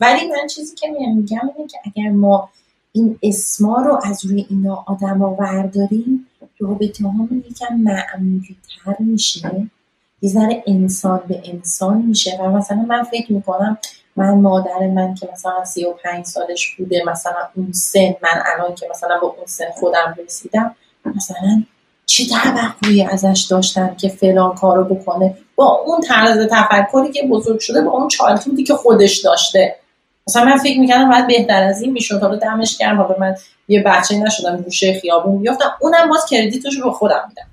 [0.00, 2.50] ولی من چیزی که میگم اینه که اگر ما
[2.92, 6.26] این اسما رو از روی اینا آدما ورداریم
[6.58, 9.68] رابطه همون یکم معمولی تر میشه.
[10.22, 13.78] یه ذره انسان به انسان میشه و مثلا من فکر می‌کنم
[14.16, 18.74] من مادر من که مثلا سی و پنج سالش بوده مثلا اون سن من الان
[18.74, 20.74] که مثلا با اون سن خودم رسیدم
[21.04, 21.62] مثلا
[22.06, 27.80] چی توقعی ازش داشتم که فلان کارو بکنه؟ با اون طرز تفکری که بزرگ شده
[27.80, 29.76] با اون چالتوتی که خودش داشته.
[30.28, 32.20] مثلا من فکر می‌کردم باید بهتر از این می‌شد.
[32.20, 32.96] حالا دمش گرم.
[32.96, 33.34] حالا من
[33.68, 35.42] یه بچه نشدم گوشه خیابون.
[35.42, 37.46] بیافتم اونم باز credit ش رو به خودم میدم.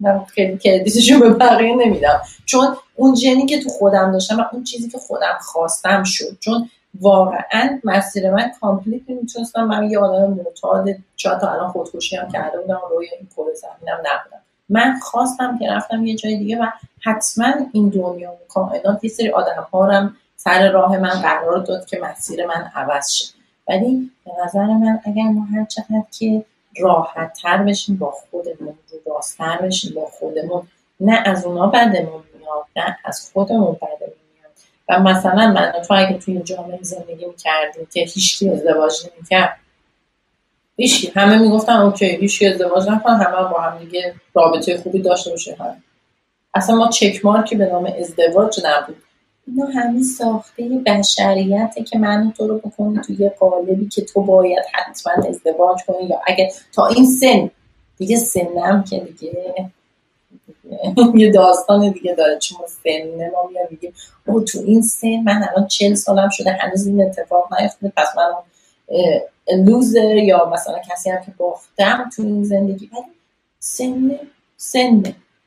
[0.00, 0.24] من
[0.56, 2.20] credit ش رو به بقیه نمیدم.
[2.44, 6.38] چون اون جنی که تو خودم داشتم و اون چیزی که خودم خواستم شد.
[6.40, 6.70] چون
[7.00, 12.60] واقعا مسیر من complete می‌تونستم من یه آدم معتاد شاید تا الان خودکشی هم کرده
[12.60, 12.80] بودم.
[12.90, 14.42] روی این کره زمینم نبودم.
[14.68, 16.66] من خواستم که رفتم یه جای دیگه و
[17.00, 20.12] حتما این دنیا و کائنات یه سری آدم ها
[20.44, 23.34] سر راه من قرار داد که مسیر من عوض شه.
[23.68, 26.44] ولی به نظر من اگر ما هر چقدر که
[26.78, 28.74] راحت تر بشیم با خودمون
[29.06, 30.68] راستتر بشیم با خودمون
[31.00, 34.52] نه از اونا بدمون میاد نه از خودمون بدمون میاد.
[34.88, 39.58] و مثلا من تو اگه توی جامعه زندگی می‌کردیم که هیچکی ازدواج نمی‌کرد
[40.76, 45.56] هیچ همه می‌گفتن اوکی هیچ ازدواج نکن همه با هم دیگه رابطه خوبی داشته باشه.
[45.60, 45.82] هم.
[46.54, 49.02] اصلا ما چک مارکی به نام ازدواج نبود.
[49.46, 54.64] اینا همه ساخته بشریته که من تو رو بکنی توی یه قالبی که تو باید
[54.72, 57.50] حتما ازدواج کنی یا اگه تا این سن
[57.96, 59.54] دیگه سنم که دیگه.
[61.14, 63.92] یه داستان دیگه داره چون سن ما میاد میگیم
[64.26, 68.32] او تو این سن من الان چل سالم شده هنوز این اتفاق نیفتاده پس من
[69.66, 72.90] لوزر یا مثلا کسی هم که باختم تو این زندگی.
[72.92, 73.02] ولی
[73.58, 74.18] سن
[74.56, 75.02] سن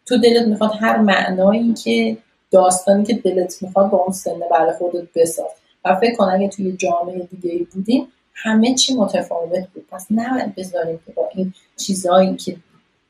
[0.06, 2.18] تو دلت می‌خواد هر معنایی که
[2.56, 5.51] داستانی که دلت می‌خواد با اون سنه برای خودت بساز.
[5.86, 9.88] و فکر کن اگه توی جامعه دیگه بودیم همه چی متفاوت بود.
[9.91, 12.58] پس نباید بذاریم که با این چیزهایی که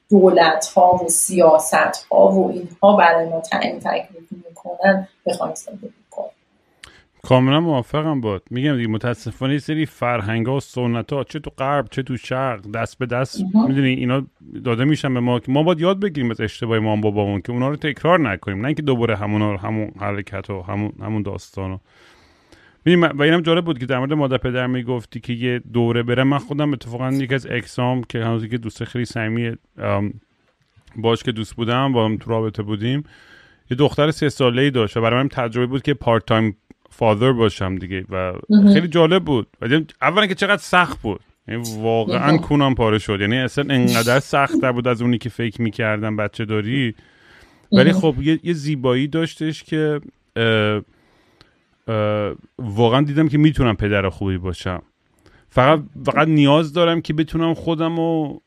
[0.10, 6.05] دولت ها و سیاست ها و اینها برای ما تعیین تکلیف می‌کنن بخوایم زندگی
[7.26, 11.52] کاملا موافقم باد میگم دیگه متاسفانه یه سری فرهنگ ها و سنت ها چه تو
[11.58, 14.26] غرب چه تو شرق دست به دست می‌دونی اینا
[14.64, 17.70] داده میشن به ما که ما باید یاد بگیریم از اشتباه ما بابامون که اونا
[17.70, 18.62] رو تکرار نکنیم.
[18.62, 21.80] نه اینکه دوباره همون همون حرکت و همون همون داستان
[22.86, 26.24] و اینم جالب بود که در مورد مادر پدر می‌گفتی که یه دوره بره.
[26.24, 29.58] من خودم اتفاقا یکی از اکسام که هنوز که دوست خیلی صمیمی
[30.96, 33.04] باش که دوست بودم با هم تو رابطه بودیم
[33.72, 36.58] یه دختر سه ساله ای داشت و برای من تجربه بود که پارت تایم
[36.90, 38.34] فادر باشم دیگه و
[38.74, 39.48] خیلی جالب بود.
[39.62, 41.20] ولی اولا که چقدر سخت بود.
[41.48, 43.22] یعنی واقعا کونم پاره شد.
[43.22, 46.96] یعنی اصلا انقدر سخت بود از اونی که فکر می‌کردم بچه داری.
[47.72, 50.02] ولی خب یه, یه زیبایی داشتش که
[52.60, 54.82] واقعا دیدم که می‌تونم پدر خوبی باشم.
[55.50, 58.42] فقط فقط نیاز دارم که بتونم خودم رو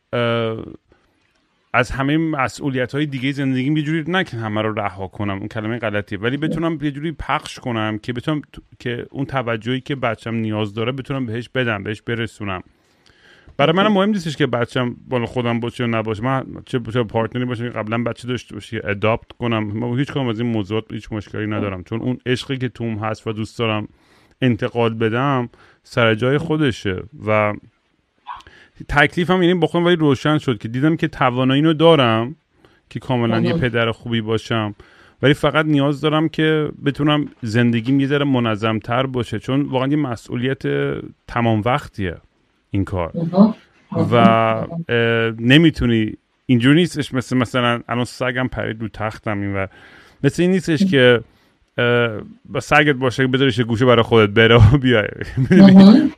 [1.72, 5.48] از همه مسئولیت های دیگه زندگیم یه جوری نه که همه رو رها کنم اون
[5.48, 6.18] کلمه غلطیه.
[6.18, 8.42] ولی بتونم یه جوری پخش کنم که بتونم
[8.78, 12.62] که اون توجهی که بچم نیاز داره بتونم بهش بدم بهش برسونم.
[13.56, 16.22] برای منم مهم نیستش که بچم بالا خودم باشه یا نباشه.
[16.22, 19.64] من چه چه پارتنری باشه قبلا بچه داشته باشه اداپت کنم.
[19.64, 21.84] من هیچ کدوم از این موضوعات هیچ مشکلی ندارم.
[21.84, 23.88] چون اون عشقی که توم هست و دوست دارم
[24.42, 25.48] انتقال بدم
[25.82, 27.54] سر جای خودشه و
[28.88, 32.36] تکلیفم یعنی با ولی روشن شد که دیدم که توانایی رو دارم
[32.90, 34.74] که کاملا یه پدر خوبی باشم.
[35.22, 39.96] ولی فقط نیاز دارم که بتونم زندگیم یه ذره منظم تر باشه چون واقعا یه
[39.96, 40.62] مسئولیت
[41.26, 42.16] تمام وقتیه
[42.70, 43.12] این کار.
[44.12, 44.66] و
[45.38, 46.14] نمی‌تونی
[46.46, 49.66] اینجوری نیستش مثل مثلا الان سگم پرید رو تختم این و
[50.24, 51.20] مثل این نیستش که
[52.60, 55.08] سگت باشه که بذاریش گوشه برای خودت بره و بیای.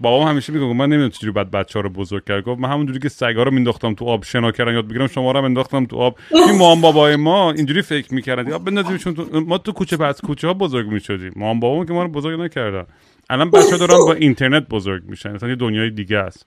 [0.00, 2.44] بابام همیشه میگه من نمی‌دونم چجوری بعد بچه ها رو بزرگ کرد.
[2.44, 5.44] گفت من همونجوری که سگا رو مینداختم تو آب شنا کردن یاد بگیرم شما رو
[5.44, 6.18] انداختم تو آب.
[6.30, 8.48] این مام بابای ما اینجوری فکر می‌کردن.
[8.48, 11.32] یا بندازیمشون تو ما تو کوچه پس کوچه ها بزرگ می‌شدیم.
[11.36, 12.84] مام بابام که ما رو بزرگ نکردن.
[13.30, 15.32] الان بچه دارن با اینترنت بزرگ میشن.
[15.32, 16.46] مثلا یه دنیای دیگه است.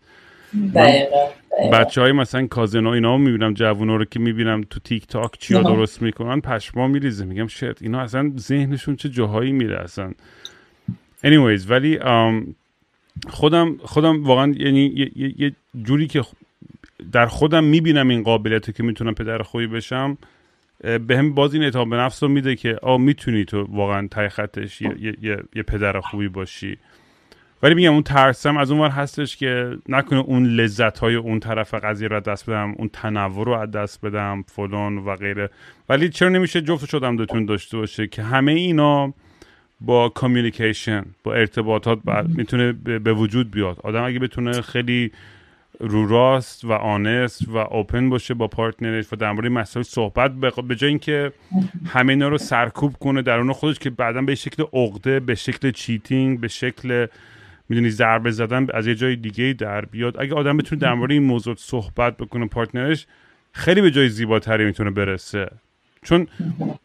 [1.74, 6.02] بچه های مثلا کازنو اینا می‌بینم جوونا رو که می‌بینم تو تیک تاک چیا درست
[6.02, 7.26] می‌کنن پشما میریزه.
[7.26, 10.12] میگم شت اینا اصلا ذهنشون چه جاهایی میره اصلا.
[11.26, 12.00] Anyways ولی
[13.30, 16.24] خودم خودم واقعا یعنی یه, جوری که
[17.12, 20.18] در خودم می‌بینم این قابلیت که می‌تونم پدر خوبی بشم
[21.08, 24.30] به هم باز این اعتماد به نفس رو میده که آ می‌تونی تو واقعا تای
[24.30, 26.78] خطش یه, یه،, یه پدر خوبی باشی.
[27.64, 32.08] ولی میگم اون ترسم از اونور هستش که نکنه اون لذت های اون طرف قضیه
[32.08, 35.50] رو دست بدم اون تنوع رو از دست بدم فلان و غیره.
[35.90, 39.14] ولی چرا نمیشه جفت شدم دوتون داشته باشه که همه اینا
[39.82, 43.78] با کامیونیکیشن با ارتباطات می‌تونه به وجود بیاد.
[43.84, 45.12] آدم اگه بتونه خیلی
[45.80, 50.32] رو راست و آنست و اوپن باشه با پارتنرش و در مورد مسائل صحبت
[50.68, 51.32] به جای اینکه
[51.86, 56.40] همه اینا رو سرکوب کنه درون خودش که بعدا به شکل عقده به شکل چیتینگ
[56.40, 57.08] به شکل
[57.70, 60.22] می‌دونی ضربه زدن از یه جای دیگه در بیاد.
[60.22, 63.08] اگه آدم بتونه در مورد این موضوع صحبت بکنه پارتنرش
[63.52, 65.52] خیلی به جای زیباتری می‌تونه برسه.
[66.04, 66.28] چون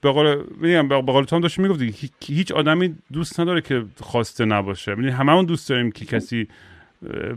[0.01, 4.93] به قول میگم به قول تام داشت می‌گفتی هیچ آدمی دوست نداره که خواسته نباشه.
[4.93, 6.49] همه هممون دوست داریم که کسی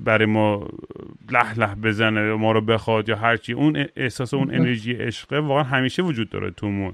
[0.03, 0.67] برای ما
[1.31, 6.03] لح لح بزنه ما رو بخواد یا هرچی اون احساس اون انرژی عشقه واقعا همیشه
[6.03, 6.93] وجود داره تومون.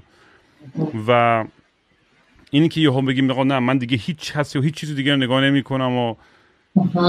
[1.08, 1.44] و
[2.50, 5.62] اینی که یهو بگیم نه من دیگه هیچ کسی و هیچ چیزی دیگه نگاه نمی
[5.62, 6.14] کنم و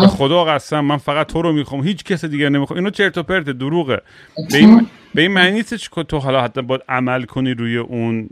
[0.08, 1.84] خدا قسم من فقط تو رو می‌خوام.
[1.84, 2.78] هیچ کس دیگه نمی‌خوام.
[2.78, 4.02] اینو چرت و پرت دروغه.
[4.52, 8.30] به این, به این معنی نیستش که تو حالا حتی باید عمل کنی روی اون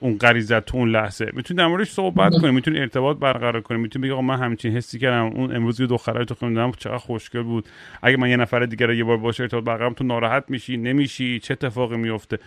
[0.00, 1.30] اون غریزت تو اون لحظه.
[1.32, 3.78] می‌تونی در موردش صحبت کنی می‌تونی ارتباط برقرار کنی.
[3.78, 5.24] می‌تونی بگی من همچین حسی کردم.
[5.24, 7.68] اون امروز یه دختره تو خوندم چقدر خوشگل بود.
[8.02, 11.38] اگه من یه نفر دیگه رو یه بار باشه ارتباط برقرار تو ناراحت میشی نمیشی
[11.38, 12.38] چه اتفاقی میفته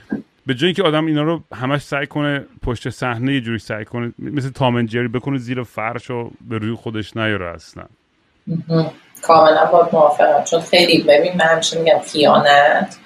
[0.45, 4.14] به جای اینکه آدم اینا رو همش سعی کنه پشت صحنه یه جوری سعی کنه
[4.20, 7.84] مثل تامنجری بکنه زیر فرش و به روی خودش نیاره اصلا.
[9.22, 10.43] کاملا با موافقم.
[10.43, 12.97] چون خیلی ببین من همیشه میگم خیانت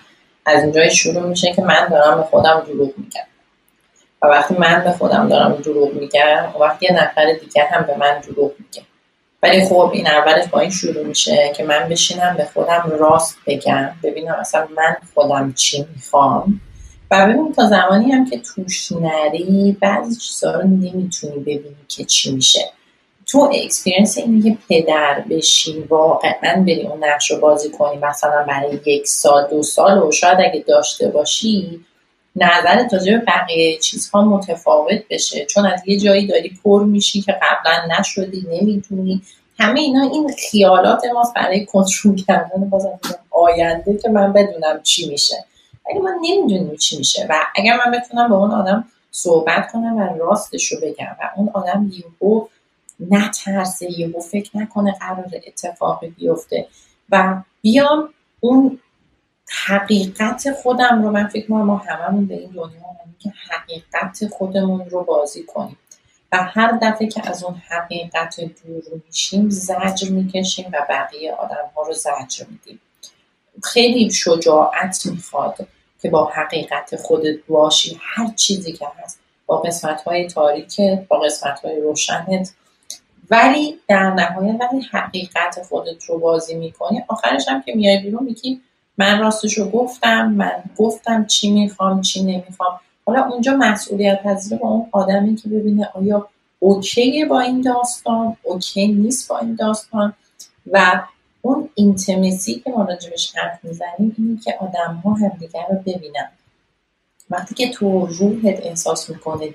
[0.46, 3.22] از اینجای شروع میشه که من دارم به خودم دروغ میگم.
[4.22, 7.98] و وقتی من به خودم دارم دروغ میگم و وقتی یه نفر دیگه هم به
[7.98, 8.82] من دروغ میگه.
[9.44, 13.90] ولی خب این اولش با این شروع میشه که من بشینم به خودم راست بگم
[14.04, 16.62] ببینم اصلا من خودم چی می‌خوام.
[17.12, 22.36] و ببین تا زمانی هم که توش نری بعضی چیزها رو نمی‌تونی ببینی که چی
[22.36, 22.70] میشه.
[23.34, 28.80] تو experience اینی که پدر بشی واقعا بری اون نقش رو بازی کنی مثلا برای
[28.86, 31.86] یک سال دو سال و شاید اگه داشته باشی
[32.36, 35.46] نظر تازه به بقیه چیزها متفاوت بشه.
[35.46, 39.22] چون از یه جایی داری پر میشی که قبلا نشدی نمی‌تونی
[39.60, 43.00] همه اینا این خیالات ماست برای کنترل کردن بازم
[43.32, 45.46] آینده که من بدونم چی میشه.
[45.90, 50.18] اگه من نمی‌دونیم چی میشه و اگر من بتونم با اون آدم صحبت کنم و
[50.18, 52.46] راستش رو بگم و اون آدم یهو
[53.12, 56.68] نترسه یهو فکر نکنه قرار اتفاقی بیفته.
[57.10, 58.80] و بیام اون
[59.66, 62.84] حقیقت خودم رو من فکر ما هممون به این دنیا
[63.20, 65.78] که حقیقت خودمون رو بازی کنیم.
[66.32, 71.82] و هر دفعه که از اون حقیقت دور میشیم زجر می‌کشیم و بقیه آدم ها
[71.82, 72.80] رو زجر میدیم.
[73.64, 75.68] خیلی شجاعت می‌خواد
[76.02, 78.00] که با حقیقت خودت باشی.
[78.02, 82.54] هر چیزی که هست با قسمت های تاریک با قسمت های روشنت
[83.34, 88.62] ولی در نهایت وقتی حقیقت خودت رو بازی می‌کنی آخرش هم که میای بیرون میگی
[88.98, 92.80] من راستش رو گفتم من گفتم چی می‌خوام چی نمی‌خوام.
[93.06, 96.28] حالا اونجا مسئولیت پذیر با اون آدمی که ببینه آیا
[96.60, 100.14] اوکیه با این داستان اوکی نیست با این داستان.
[100.72, 101.02] و
[101.42, 106.32] اون اینتمیسی که ما راجبش حرف می‌زنیم اینه که آدم ها همدیگر رو ببینن.
[107.30, 109.50] وقتی که تو روحت احساس می‌کنه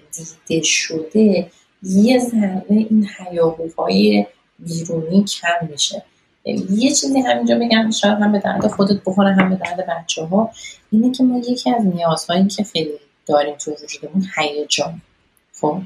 [0.48, 1.50] دیده شده
[1.82, 4.26] یه ذره این حیاهوهای
[4.58, 6.02] بیرونی کم میشه.
[6.70, 10.50] یه چیزی همینجا بگم شاید هم به درد خودت بخوره هم به درد بچه ها
[10.90, 12.90] اینه که ما یکی از نیازهایی که خیلی
[13.26, 15.02] داریم تو وجودمون هیجان.
[15.60, 15.82] خب؟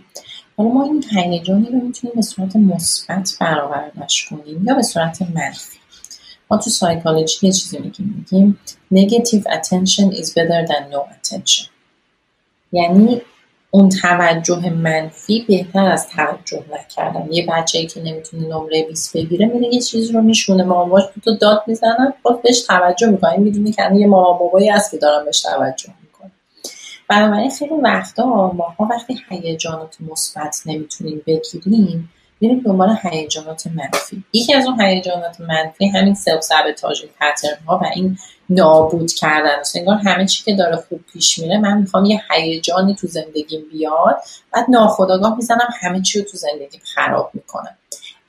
[0.56, 5.78] حالا ما این هیجانی رو می‌تونیم به صورت مثبت برآوردش کنیم یا به صورت منفی.
[6.50, 8.58] ما تو سایکولوژی یه چیزی میگیم میگیم
[8.94, 11.68] negative attention is better than no attention.
[12.72, 13.22] یعنی
[13.74, 17.32] اون توجه منفی بهتر از توجه نکردن.
[17.32, 20.64] یه بچه ای که نمی‌تونه نمره 20 بگیره میره یه چیز رو میشونه.
[20.64, 23.36] ماماش تو داد می‌زنن باز بهش توجه می‌کنه.
[23.36, 26.30] می‌دونه که یه مامان بابایی هست که دارن بهش توجه می‌کنه
[27.08, 32.10] بنابراین خیلی وقتا ماها وقتی هیجانات مثبت نمی‌تونیم بگیریم
[32.40, 34.24] میریم دنبال هیجانات منفی.
[34.32, 38.18] یکی از اون هیجانات منفی همین سلف سابتاژ پترن ها و این
[38.54, 39.62] نابود کردن.
[39.74, 44.16] انگار همه چی که داره خوب پیش میره من می‌خوام یه هیجانی تو زندگیم بیاد
[44.52, 47.76] بعد ناخداگاه می‌زنم همه چی رو تو زندگیم خراب می‌کنم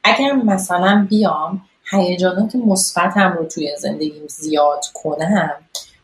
[0.03, 1.61] اگر مثلا بیام
[1.91, 5.55] هیجانات مثبتم رو توی زندگیم زیاد کنم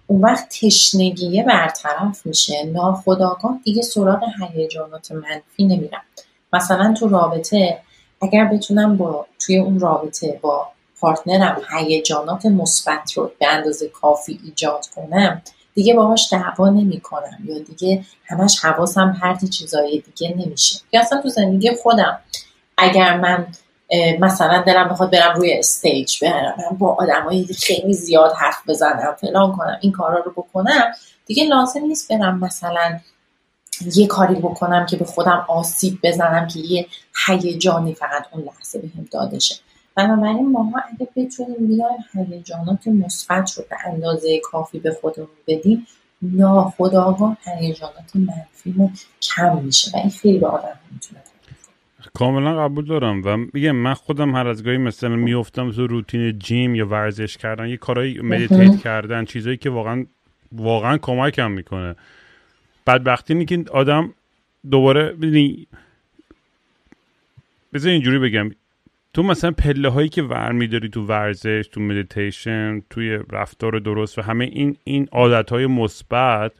[0.07, 2.63] اون وقت تشنگیه برطرف میشه.
[2.63, 6.01] ناخداگاه دیگه سراغ هیجانات منفی نمیرم.
[6.53, 7.82] مثلا تو رابطه
[8.22, 10.67] اگر بتونم با توی اون رابطه با
[11.01, 15.41] partner م هیجانات مثبت رو به اندازه کافی ایجاد کنم
[15.74, 20.80] دیگه باهاش دعوا نمی کنم یا دیگه همش حواسم هر چیزای دیگه نمیشه.
[20.91, 22.20] یا اصلا تو زندگی خودم
[22.78, 23.47] اگر من
[24.20, 29.78] مثلا دلم بخواد برم روی stage برم با آدمای خیلی زیاد حرف بزنم فلان کنم
[29.82, 30.91] این کارا رو بکنم
[31.26, 33.00] دیگه لازم نیست برم مثلا
[33.95, 36.88] یه کاری بکنم که به خودم آسیب بزنم که یه
[37.28, 39.56] هیجانی فقط اون لحظه بهم داده شه.
[39.95, 45.87] بنابراین ماها اگه بتونیم بیایم هیجانات مثبت رو به اندازه کافی به خودمون بدیم
[46.21, 51.21] ناخداگاه هیجانات منفی کم میشه و این خیلی به آدم می‌تونه
[52.13, 56.76] کاملا قبول دارم و میگم من خودم هر از گاهی مثلا میفتم تو روتین gym
[56.75, 60.05] یا ورزش کردن یه کارهای meditate کردن چیزایی که واقعا
[60.51, 61.95] واقعا کمکم می‌کنه.
[62.87, 64.13] بدبختی اینه که آدم
[64.71, 65.67] دوباره ببینی
[67.73, 68.51] بذار اینجوری بگم
[69.14, 74.22] تو مثلا پله هایی که ور میداری تو ورزش تو مدیتیشن توی رفتار درست و
[74.22, 76.51] همه این این عادت های مثبت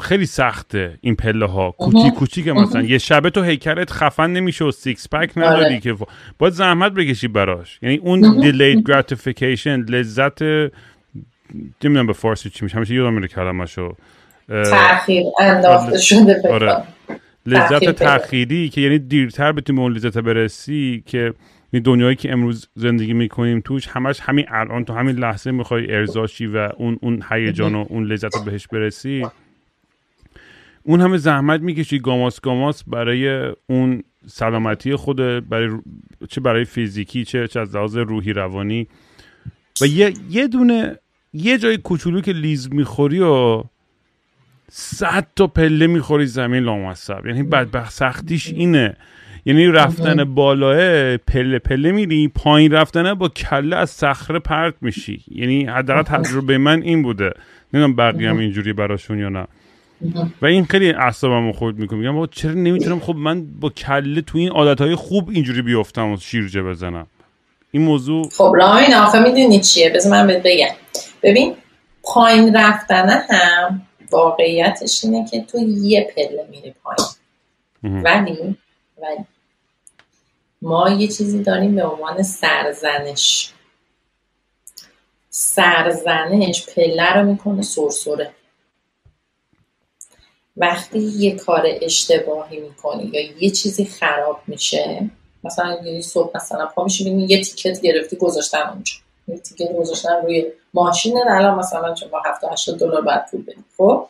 [0.00, 2.82] خیلی سخته این پله ها کوچیک کوچیک مثلا.
[2.82, 5.80] یه شبه تو هیکلت خفن نمیشه و six pack نداری آره.
[5.80, 5.96] که
[6.38, 7.78] باید زحمت بکشی براش.
[7.82, 12.76] یعنی اون delayed gratification لذت نمی‌دونم به فارسی چی میشه.
[12.76, 13.94] همیشه یادم میره کلمه‌شو.
[14.48, 16.82] تاخیر انداخته شده آره.
[17.48, 21.34] لذت تأخیری که یعنی دیرتر بتونی به اون لذت برسی که
[21.70, 26.46] این دنیایی که امروز زندگی می‌کنیم توش همش همین الان تو همین لحظه می‌خوای ارزاشی
[26.46, 29.26] و اون اون هیجان و اون لذت رو بهش برسی
[30.82, 35.16] اون همه زحمت می‌کشی گاماس گاماس برای اون سلامتی خود
[35.48, 35.70] برای
[36.28, 38.86] چه برای فیزیکی چه, چه از لحاظ روحی روانی.
[39.80, 40.98] و یه, یه دونه
[41.32, 43.62] یه جای کوچولو که لیز می‌خوری و
[44.70, 47.26] صد تا پله می‌خوری زمین لامصب.
[47.26, 48.96] یعنی بدبخت سختیش اینه.
[49.44, 55.24] یعنی رفتن بالاه پله پله میری پایین رفتنه با کله از صخره پرت میشی.
[55.30, 57.32] یعنی حداقل تجربه من این بوده.
[57.72, 59.46] نمی‌دونم بقیه هم اینجوری براشون یا نه.
[60.42, 61.98] و این خیلی اعصابمو خورد می‌کنه.
[61.98, 66.62] میگم چرا نمی‌تونم خب من با کله تو این عادتهای خوب اینجوری بیفتم و شیرجه
[66.62, 67.06] بزنم؟
[67.70, 70.74] این موضوع خب رامین آخه می‌دونی چیه؟ بذار من بهت بگم.
[71.22, 71.54] ببین
[72.02, 78.02] پایین رفتن هم واقعیتش اینه که تو یه پله میری پایین.
[78.02, 78.56] ولی
[78.98, 79.24] ولی
[80.62, 83.52] ما یه چیزی داریم به عنوان سرزنش.
[85.30, 88.30] سرزنش پله رو می‌کنه سرسره
[90.56, 95.10] وقتی یه کار اشتباهی می‌کنی یا یه چیزی خراب میشه
[95.44, 98.92] مثلا یه صبح مثلا پا میشی یه ticket گرفتی گذاشتن اونجا.
[99.28, 100.46] یه ticket گذاشتن روی
[100.82, 103.64] ماشین الان مثلا با 70 80 دلار بعد پول بدی.
[103.76, 104.06] خب؟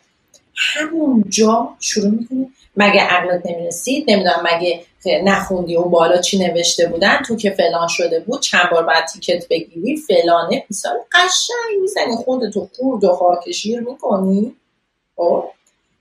[0.55, 2.51] همونجا شروع می‌کنی.
[2.77, 4.83] مگه عقلت نمی‌رسید نمی‌دونم مگه
[5.25, 9.49] نخوندی اون بالا چی نوشته بودن؟ تو که فلان شده بود چند بار بعد ticket
[9.49, 10.65] بگیری فلانه.
[10.69, 12.17] پیسان قشنگ می‌زنی.
[12.17, 14.55] خود تو خورد و خاکشیر می‌کنی.
[15.17, 15.45] خب؟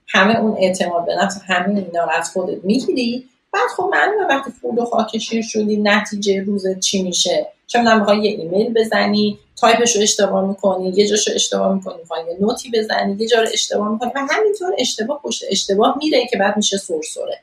[0.08, 3.28] همه اون اعتماد به نفس همه اینا رو از خودت می‌گیری.
[3.52, 8.30] بعد خب معلومه وقتی خورد و خاکشیر شدی نتیجه روزت چی میشه؟ چه می‌خوای یه
[8.30, 12.70] ایمیل بزنی؟ تایپش رو اشتباه می‌کنی یه جاش رو اشتباه می‌کنی می‌خوای یه note ی
[12.74, 16.76] بزنی یه جا رو اشتباه می‌کنی و همینطور اشتباه پشت اشتباه میره که بعد میشه
[16.76, 17.40] سرسره.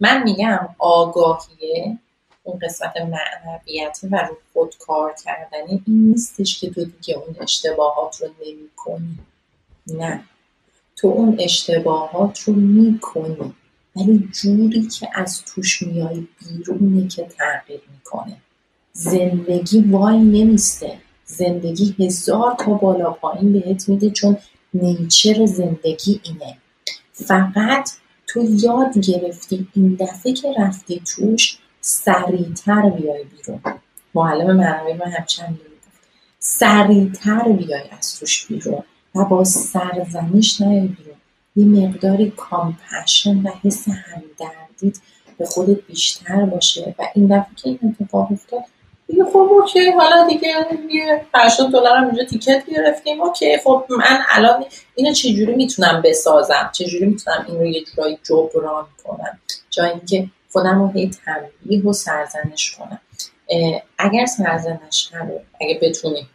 [0.00, 1.98] من میگم آگاهیه
[2.42, 8.22] اون قسمت معنویت و رو خود کار کردنی این نیستش که تو دیگه اون اشتباهات
[8.22, 9.18] رو نمی کنی
[9.86, 10.24] نه.
[10.96, 13.54] تو اون اشتباهات رو می‌کنی.
[13.96, 18.36] ولی جوری که از توش میای بیرونه که تغییر می‌کنه.
[18.92, 20.98] زندگی وای نمیسته.
[21.26, 24.36] زندگی هزار تا بالا پایین بهت میده چون
[24.74, 26.56] nature زندگی اینه.
[27.12, 27.90] فقط
[28.26, 33.60] تو یاد گرفتی این دفعه که رفتی توش سریعتر بیای بیرون.
[34.14, 35.12] معلم معنوی من
[35.48, 35.64] می‌گفت.
[36.38, 38.82] سریعتر بیای از توش بیرون
[39.14, 41.16] و با سرزنش نیای بیرون.
[41.56, 44.98] یه مقداری compassion و حس همدردیت
[45.38, 48.64] به خودت بیشتر باشه و این دفعه که این اتفاق افتاد
[49.06, 50.48] دیگه خب okay حالا دیگه
[50.90, 53.58] یه 80 دلار هم اینجا تیکت گرفتیم اوکی.
[53.58, 59.38] خب من الان اینو چجوری می‌تونم بسازم؟ چجوری می‌تونم این رو یه جورایی جبران کنم؟
[59.70, 63.00] جایی که خودم رو هی تنبیه و سرزنش کنم.
[63.98, 66.28] اگر سرزنش رو اگه بتونیم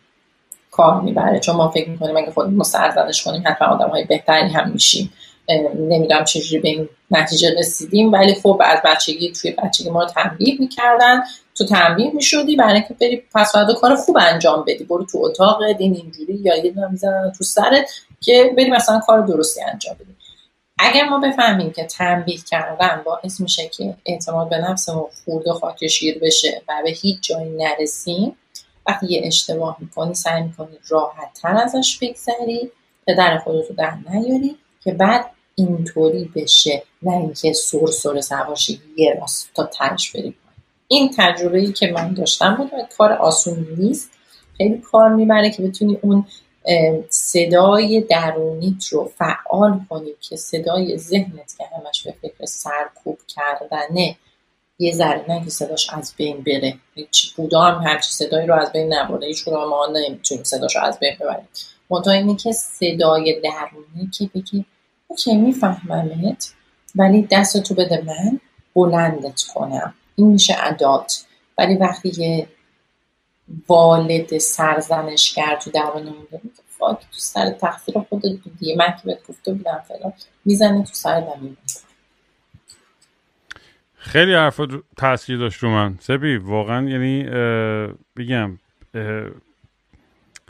[0.71, 4.71] کار می‌بره چون ما فکر می‌کنیم اگه خودمون سرزنش کنیم حتما آدم های بهتری هم
[4.71, 5.13] میشیم.
[5.75, 10.55] نمی‌دونم چجوری به این نتیجه رسیدیم ولی خب از بچگی توی بچگی ما رو تنبیه
[10.59, 11.23] می‌کردن.
[11.59, 14.83] تو تنبیه می‌شدی برای اینکه بری پس فردا کار خوب انجام بدی.
[14.83, 17.89] برو تو اتاق دین اینجوری یا یه می‌زنن تو سرت
[18.21, 20.15] که بری مثلا کار درستی انجام بدی.
[20.79, 26.19] اگر ما بفهمیم که تنبیه کردن باعث میشه که اعتماد به نفسمون خورد و خاکشیر
[26.19, 28.35] بشه و به هیچ جایی نرسیم
[28.87, 32.71] وقتی یه اشتباه می‌کنی سعی می‌کنی راحت تر ازش بگذری
[33.07, 39.49] پدر خودتو در نیاری که بعد اینطوری بشه نه اینکه سر سر سواشی یه راست
[39.53, 40.35] تا تنش بریم.
[40.91, 44.11] این تجربه ای که من داشتم بود کار آسونی نیست.
[44.57, 46.25] خیلی کار می‌بره که بتونی اون
[47.09, 54.15] صدای درونیت رو فعال کنی که صدای ذهنت که همش به فکر سرکوب کردنه
[54.79, 56.75] یه ذره نه که صداش از بین بره.
[56.95, 60.99] هیچ بودا هم همچی صدایی رو از بین نبرده هیچ ما نمی‌تونیم صداش رو از
[60.99, 61.47] بین ببریم.
[61.89, 64.65] منتها اینه که صدای درونی که بگی
[65.07, 66.53] اوکی میفهممت
[66.95, 68.39] ولی دست تو بده من
[68.75, 69.93] بلندت کنم.
[70.19, 71.25] این میشه ادالت.
[71.57, 72.47] ولی وقتی یه
[73.67, 78.75] والد سرزنشگر تو درونمون داریم فاک تو سر تقصیر خودت بودی.
[78.75, 80.13] من که بهت گفته بودم فلان.
[80.45, 81.57] می‌زنه تو سر دمیم
[83.95, 84.61] خیلی حرف
[84.97, 85.97] تاثیر داشت رو من.
[86.01, 87.23] سبی واقعا یعنی
[88.17, 88.59] بگم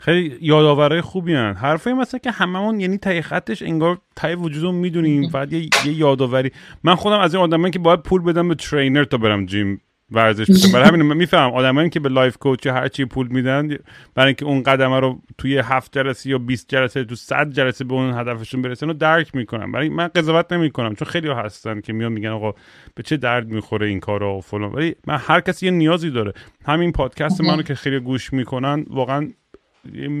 [0.00, 1.54] خیلی یادآورای خوبی هن.
[1.54, 6.50] حرفای مثلا که هممون یعنی تای خطش انگار تای وجودم می‌دونیم فقط یه, یه یادآوری.
[6.84, 9.80] من خودم از این آدمایی که باید پول بدم به trainer تا برم gym
[10.12, 13.68] ورزش بکنم برای همین من می‌فهمم آدمایی که به life coach هر چی پول میدن
[14.14, 17.94] برای اینکه اون قدمه رو توی هفت جلسه یا 20 جلسه تو 100 جلسه به
[17.94, 19.72] اون هدفشون برسن رو درک می‌کنم.
[19.72, 22.52] برای من قضاوت نمی‌کنم چون خیلی ها هستن که میان میگن آقا
[22.94, 24.72] به چه درد می‌خوره این کارا و فلان.
[24.72, 26.32] ولی من هر کسی یه نیازی داره.
[26.64, 29.28] همین پادکست منو که خیلی گوش می‌کنن واقعا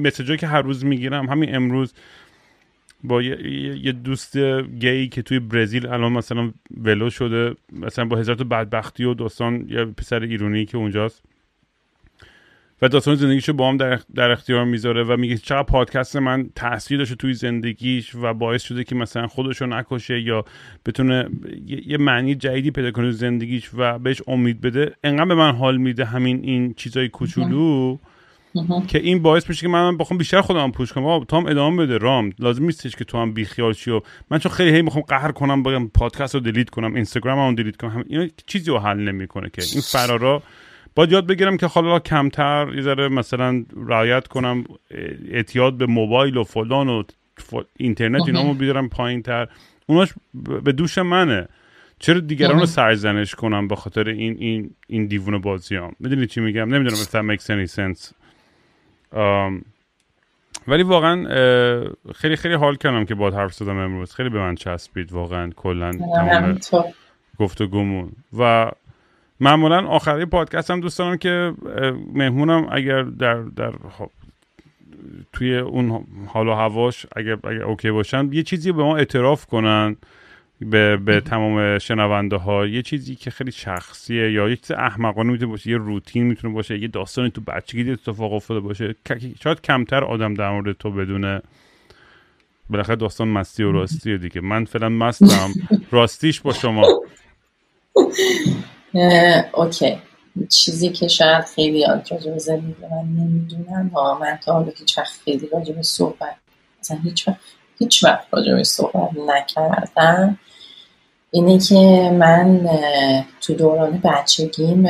[0.04, 1.94] message ایی که هر روز می‌گیرم همین امروز
[3.04, 4.36] با یه, دوست
[4.78, 9.66] گی که توی برزیل الان مثلا ولو شده مثلا با هزار تا بدبختی و داستان
[9.68, 11.22] یه پسر ایرانی که اونجاست.
[12.82, 16.98] و داستان زندگیشو با هم در, در اختیار می‌ذاره و میگه چقدر پادکست من تاثیر
[16.98, 20.44] داشته توی زندگیش و باعث شده که مثلا خودشو نکشه یا
[20.86, 21.28] بتونه
[21.66, 24.94] یه معنی جدیدی پیدا کنه زندگیش و بهش امید بده.
[25.04, 27.98] انقدر به من حال میده همین این چیزای کوچولو.
[28.88, 31.24] که این باعث میشه که من بخوام بیشتر خودم پوش کنم.
[31.24, 32.32] تو هم ادامه بده رام.
[32.38, 34.00] لازم نیستش که تو هم بیخیال شی و
[34.30, 37.76] من چون خیلی هی می‌خوام قهر کنم بگم پادکست رو دلیت کنم اینستاگرام رو دلیت
[37.76, 39.62] کنم این چیزی رو حل نمی‌کنه که.
[39.72, 40.42] این فرارا
[40.94, 44.64] باید یاد بگیرم که حالا کمتر یه ذره مثلا رعایت کنم
[45.30, 47.02] اعتیاد به موبایل و فلان و
[47.76, 49.48] اینترنت اینامو بیارم پایین تر
[49.86, 50.08] اوناش
[50.64, 51.48] به دوش منه.
[51.98, 56.74] چرا دیگران رو سرزنش کنم به خاطر این این این دیوونه بازیام؟ می‌دونی چی میگم؟
[56.74, 58.19] نمی‌دونم if that makes any sense.
[60.68, 61.24] ولی واقعا
[62.14, 64.14] خیلی خیلی حال کردم که باید حرف زدم امروز.
[64.14, 66.58] خیلی به من چسبید واقعا کلا تمام
[67.38, 68.12] گفتگومون.
[68.38, 68.70] و
[69.40, 71.54] معمولا آخری پادکست هم دوست دارم که
[72.14, 73.72] مهمونم اگر در در
[75.32, 79.96] توی اون حال و هواش اگر, اگر اوکی باشن یه چیزی به ما اعتراف کنن.
[80.60, 85.50] به, به تمام شنونده ها یه چیزی که خیلی شخصیه یا یک چیز احمقانه می‌تونه
[85.50, 88.94] باشه یه روتین می‌تونه باشه یه داستانی تو بچگی اتفاق افتاده باشه.
[89.42, 91.42] شاید کمتر آدم در مورد تو بدونه.
[92.70, 94.40] بالاخره داستان مستی و راستیه دیگه.
[94.40, 95.50] من فعلا مستم.
[95.90, 97.00] راستیش با شما.
[99.52, 99.96] اوکی.
[100.48, 105.20] چیزی که شاید خیلی راجع به زندگی من نمی‌دونن ها من تا حالا هیچ وقت
[105.24, 106.36] خیلی راجع به صحبت
[106.80, 107.38] مثلا هیچ وقت
[107.78, 110.38] هیچ وقت راجع به صحبت نکردم.
[111.30, 112.68] اینه که من
[113.40, 114.88] تو دوران بچگیم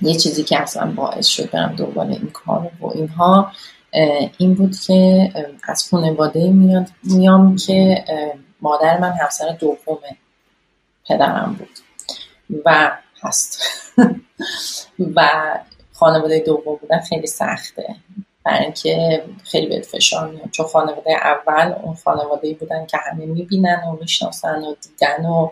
[0.00, 3.52] یه چیزی که اصلا باعث شد برم دنبال این کار و اینها
[4.38, 5.30] این بود که
[5.68, 8.04] از خانواده میاد میام که
[8.60, 9.98] مادر من همسر دوم
[11.08, 11.78] پدرم بود
[12.64, 13.62] و هست.
[15.16, 15.28] و
[15.92, 17.96] خانواده دوم بودن خیلی سخته.
[18.46, 20.50] برای اینکه خیلی بهت فشار میاد.
[20.50, 25.50] چون خانواده اول اون خانواده بودن که همه می‌بینن و می‌شناسن و دیدن و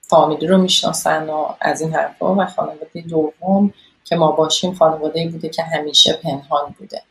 [0.00, 2.34] فامیلی رو می‌شناسن و از این حرفا.
[2.34, 3.74] و خانواده دوم
[4.04, 7.02] که ما باشیم خانواده بوده که همیشه پنهان بوده.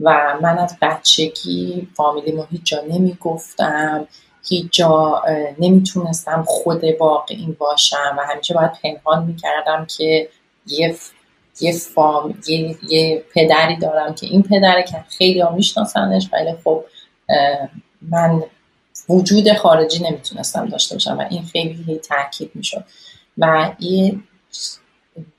[0.00, 4.08] و من از بچگی فامیلی هیچ جا نمی‌گفتم
[4.44, 5.22] هیچ جا
[5.58, 8.16] نمی‌تونستم خود واقعی باشم.
[8.18, 10.28] و همیشه باید پنهان می‌کردم که
[10.66, 10.96] یه
[11.62, 16.84] یه فام یه, یه پدری دارم که این پدره که خیلی ها میشناسنش ولی خب
[18.02, 18.42] من
[19.08, 22.84] وجود خارجی نمی‌تونستم داشته باشم و این خیلی تاکید می‌شد.
[23.38, 24.16] و یه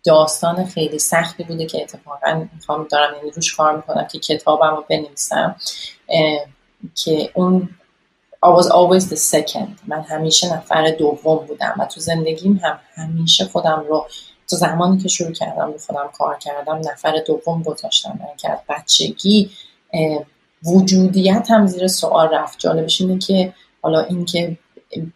[0.03, 4.85] داستان خیلی سختی بوده که اتفاقا می‌خوام دارم این روش کار می‌کنم که کتابم رو
[4.89, 5.55] بنویسم
[6.95, 7.69] که اون
[8.45, 9.79] I was always the second.
[9.87, 14.07] من همیشه نفر دوم بودم و تو زندگیم هم همیشه خودم رو
[14.51, 18.19] تو زمانی که شروع کردم رو خودم کار کردم نفر دوم گذاشتم.
[18.19, 19.51] من که از بچگی
[20.63, 22.59] وجودیت هم زیر سوال رفت.
[22.59, 24.57] جالبش اینه که حالا اینکه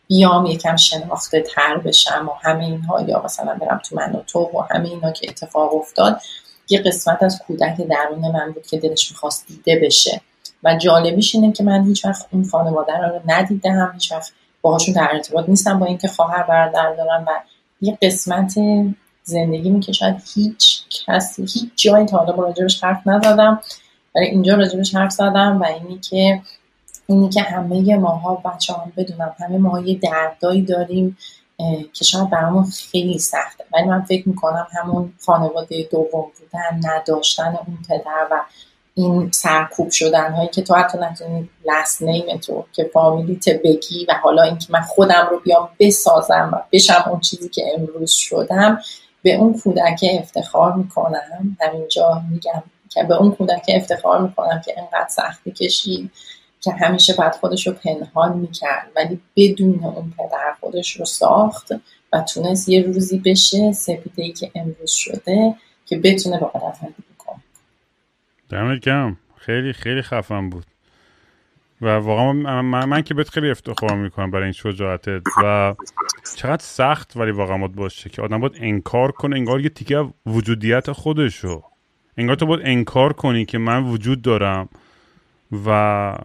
[0.08, 4.40] بیام یکم شناخته تر بشم و همه اینها یا مثلا برم تو من و تو
[4.40, 6.22] و همه اینا که اتفاق افتاد
[6.70, 10.22] یه قسمت از کودک درون من بود که دلش می‌خواست دیده بشه.
[10.64, 14.32] و جالبیش اینه که من هیچ وقت اون خانواده رو ندیدم هیچ وقت
[14.62, 17.32] باهاشون در ارتباط نیستم با اینکه خواهر برادر دارم و
[17.82, 18.56] یه قسمت
[19.28, 23.62] زندگی که شاید هیچ کسی هیچ جایی تا حالا راجبش حرف نزدم.
[24.16, 26.42] ولی اینجا راجبش حرف زدم و اینی که
[27.08, 31.18] اینی که همه ماها بچه هم بدونم همه ماها یه دردایی داریم
[31.94, 33.66] که شاید برامون خیلی سخته.
[33.74, 38.42] ولی من فکر می‌کنم همون خانواده دوم بودن نداشتن اون پدر و
[38.96, 44.14] این سرکوب شدن هایی که تو حتی نتونی لست نیم تو که فامیلیت بگی و
[44.24, 48.82] حالا اینکه من خودم رو بیام بسازم و بشم اون چیزی که امروز شدم.
[49.26, 51.58] به اون کودک افتخار می‌کنم.
[51.62, 56.12] همینجا میگم که به اون کودک افتخار می‌کنم که انقدر سختی کشید
[56.62, 58.88] که همیشه باید خودش رو پنهان می‌کرد.
[58.96, 61.72] ولی بدون اون پدر خودش رو ساخت
[62.14, 67.16] و تونست یه روزی بشه سپیده ای که امروز شده که بتونه با قدرت زندگی
[67.18, 67.42] کنه.
[68.50, 69.18] دمت گرم.
[69.38, 70.66] خیلی خیلی خفن بود.
[71.86, 75.76] و واقعا من, من, که بهت خیلی افتخار می‌کنم برای این شجاعتت و
[76.36, 80.92] چقدر سخت ولی واقعا باید باشه که آدم باید انکار کنه انگار یه تیکه وجودیت
[80.92, 81.64] خودشو.
[82.18, 84.70] انگار تو باید انکار کنی که من وجود دارم
[85.66, 86.16] و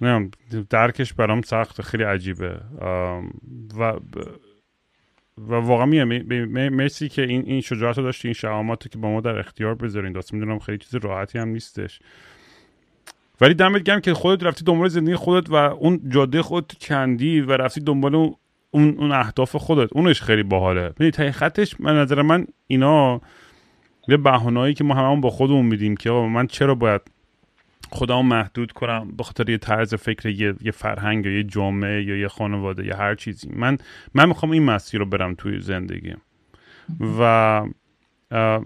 [0.00, 0.30] نمیم
[0.70, 2.60] درکش برام سخت خیلی عجیبه.
[3.78, 3.92] و
[5.38, 6.08] و واقعا میگم
[6.68, 10.12] مرسی که این این شجاعت رو داشتی این شهامت که با ما در اختیار بذارین.
[10.12, 12.00] داست می‌دونم خیلی چیز راحتی هم نیستش.
[13.40, 17.52] ولی دمت گرم که خودت رفتی دنبال زندگی خودت و اون جاده خودت کندی و
[17.52, 18.34] رفتی دنبال اون
[18.98, 19.88] اون اهداف خودت.
[19.92, 20.88] اونش خیلی باحاله.
[20.88, 23.20] ببین تا خطش من نظر من اینا
[24.08, 27.00] یه بهانه‌ای که ما هممون با خودمون میدیم که من چرا باید
[27.90, 32.16] خودمو محدود کنم به خاطر یه طرز فکر یه, یه فرهنگ یا یه جامعه یا
[32.16, 33.50] یه خانواده یا هر چیزی.
[33.52, 33.78] من
[34.14, 36.20] من می‌خوام این مسیر رو برم توی زندگیم
[37.20, 37.22] و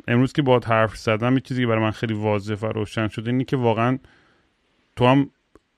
[0.08, 3.30] امروز که با حرف زدم یه چیزی که برای من خیلی واضح و روشن شده
[3.30, 3.98] اینه که واقعا
[4.96, 5.30] تو هم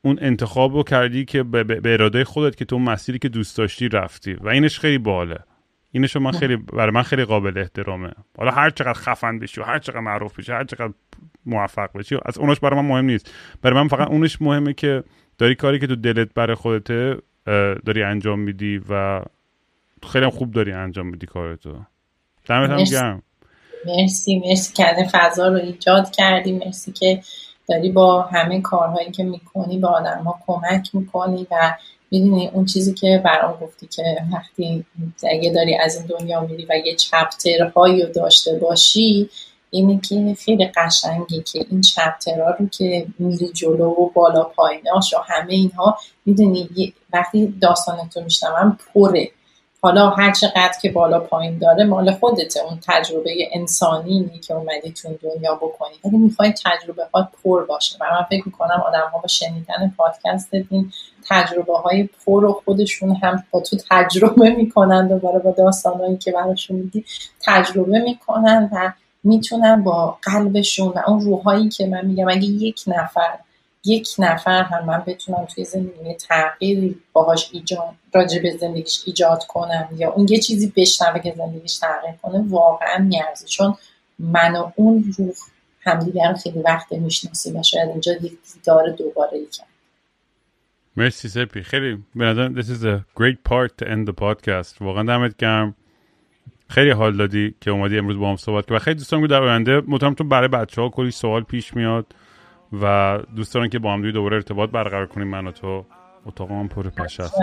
[0.02, 4.34] اون انتخاب رو کردی که به, اراده خودت که تو مسیری که دوست داشتی رفتی.
[4.34, 5.38] و اینش خیلی باله.
[5.92, 8.10] اینش من خیلی برای من خیلی قابل احترامه.
[8.38, 10.92] حالا هر چقدر خفن بشی و هر چقدر معروف بشی هر چقدر
[11.46, 13.34] موفق بشی از اونش برای من مهم نیست.
[13.62, 15.04] برای من فقط اونش مهمه که
[15.38, 17.16] داری کاری که تو دلت برای خودته
[17.84, 19.22] داری انجام میدی و
[20.12, 21.72] خیلی خوب داری انجام میدی کارتو.
[22.46, 23.22] دمت هم گرم.
[23.86, 26.52] مرسی مرسی که فضا رو ایجاد کردی.
[26.52, 27.20] مرسی که
[27.68, 31.74] داری با همه کارهایی که می‌کنی به آدم ها کمک می‌کنی و
[32.10, 34.84] می‌دونی اون چیزی که برام گفتی که وقتی
[35.30, 39.30] اگه داری از این دنیا میری و یه چپترهایی رو داشته باشی
[39.70, 45.16] اینه که خیلی قشنگی که این چپترها رو که میری جلو و بالا پاییناش و
[45.26, 49.30] همه اینها می‌دونی وقتی داستانتو میشنوم پره.
[49.84, 52.60] حالا هر چقدر که بالا پایین داره مال خودته.
[52.60, 55.94] اون تجربه انسانی که اومدی تو دنیا بکنی.
[56.04, 57.96] ولی می‌خوای تجربه ها پر باشه.
[58.00, 60.92] و من فکر می‌کنم آدم ها با شنیدن پادکست این
[61.28, 66.76] تجربه های پر و خودشون هم با تو تجربه می‌کنن دوباره با داستانهایی که براشون
[66.76, 67.04] میگی
[67.46, 68.92] تجربه می‌کنن و
[69.24, 73.38] می‌تونن با قلبشون و اون روحایی که من میگم اگه یک نفر
[73.84, 79.88] یک نفر هم من بتونم توی زندگی تغییری باهاش ایجاد راجع به زندگیش ایجاد کنم
[79.96, 83.46] یا اون یه چیزی بشنوه که زندگیش تغییر کنه واقعا میارزه.
[83.46, 83.76] چون
[84.18, 85.34] من و اون روح
[85.80, 89.46] همدیگر رو خیلی وقت می‌شناسیم و شاید اینجا یک دیدار دوباره ای
[90.96, 91.62] مرسی سپی.
[91.62, 94.82] خیلی به نظرم this is a great part to end the podcast.
[94.82, 95.74] واقعا دمت گرم.
[96.68, 100.14] خیلی حال دادی که اومدی امروز با هم صحبت و خیلی دوستان در آینده مطمئنم
[100.14, 102.06] برای بچه ها کلی سوال پیش میاد.
[102.72, 105.84] و دوست دارن که با هم دوباره ارتباط برقرار کنیم من و تو.
[106.26, 107.34] اتاق هم پر پشه هست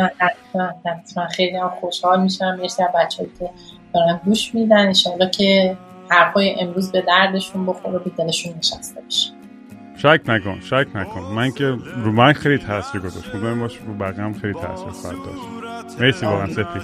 [1.35, 2.57] خیلی هم خوشحال میشم.
[2.61, 3.49] مرسی بچه که
[3.93, 4.77] دارن گوش میدن.
[4.77, 5.77] انشاءالله که
[6.09, 9.31] حرفای امروز به دردشون بخوره به دلشون نشسته بشه
[9.97, 11.21] شک نکن شک نکن.
[11.21, 11.65] من که
[12.03, 16.01] رو من خیلی تاثیر گذاشت مطمئن باش رو بقیه هم خیلی تاثیر خواهد داشت.
[16.01, 16.79] مرسی واقعا سپی.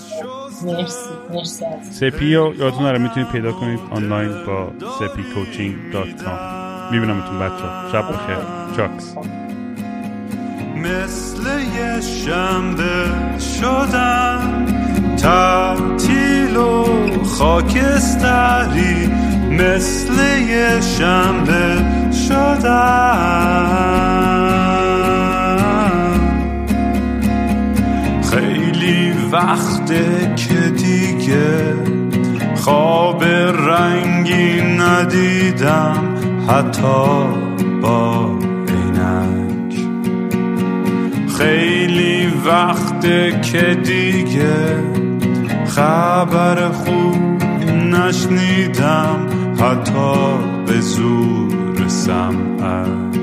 [0.65, 1.65] مرسی مرسی.
[1.91, 8.03] سپی رو یادتون نره می‌تونید پیدا کنید آنلاین با Sepicoaching dot com میبینمتون بچه شب
[8.07, 8.37] بخیر.
[8.77, 9.15] چاکس.
[10.75, 11.43] مثل
[11.77, 13.05] یه شنبه
[13.39, 14.65] شدم
[15.17, 16.85] تعطیل و
[17.23, 19.07] خاکستری
[19.51, 20.13] مثل
[20.49, 21.85] یه شنبه
[22.27, 23.67] شدم
[28.31, 31.75] خیلی وقته که دیگه
[32.55, 36.16] خواب رنگی ندیدم.
[36.47, 37.25] حتی
[37.81, 38.29] با
[38.67, 39.75] عینک.
[41.37, 43.01] خیلی وقت
[43.51, 44.83] که دیگه
[45.67, 47.43] خبر خوب
[47.73, 49.27] نشنیدم
[49.59, 53.17] حتی به زور سمعک.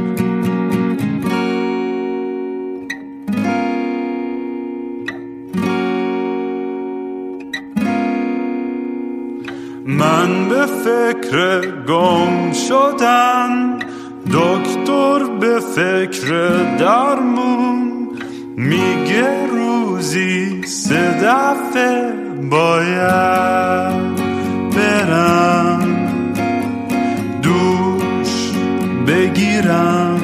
[9.86, 13.78] من فکر گم شدن
[14.32, 16.28] دکتر به فکر
[16.78, 18.08] درمون
[18.56, 22.12] میگه روزی سه دفعه
[22.50, 24.20] باید
[24.76, 26.10] برم
[27.42, 28.52] دوش
[29.06, 30.20] بگیرم.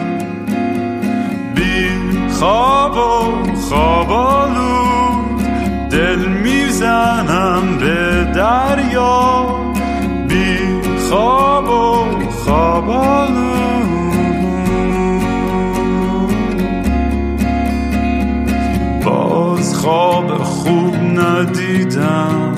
[1.54, 1.90] بی
[2.30, 4.84] خواب و خوابالو
[5.90, 9.69] دل می‌زنم به دریا.
[11.10, 12.86] خواب و خواب
[19.04, 22.54] باز خواب خوب ندیدم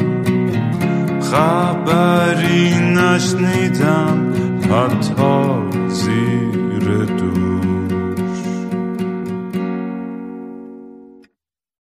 [1.21, 4.33] خبری نشنیدم
[4.71, 5.72] حتی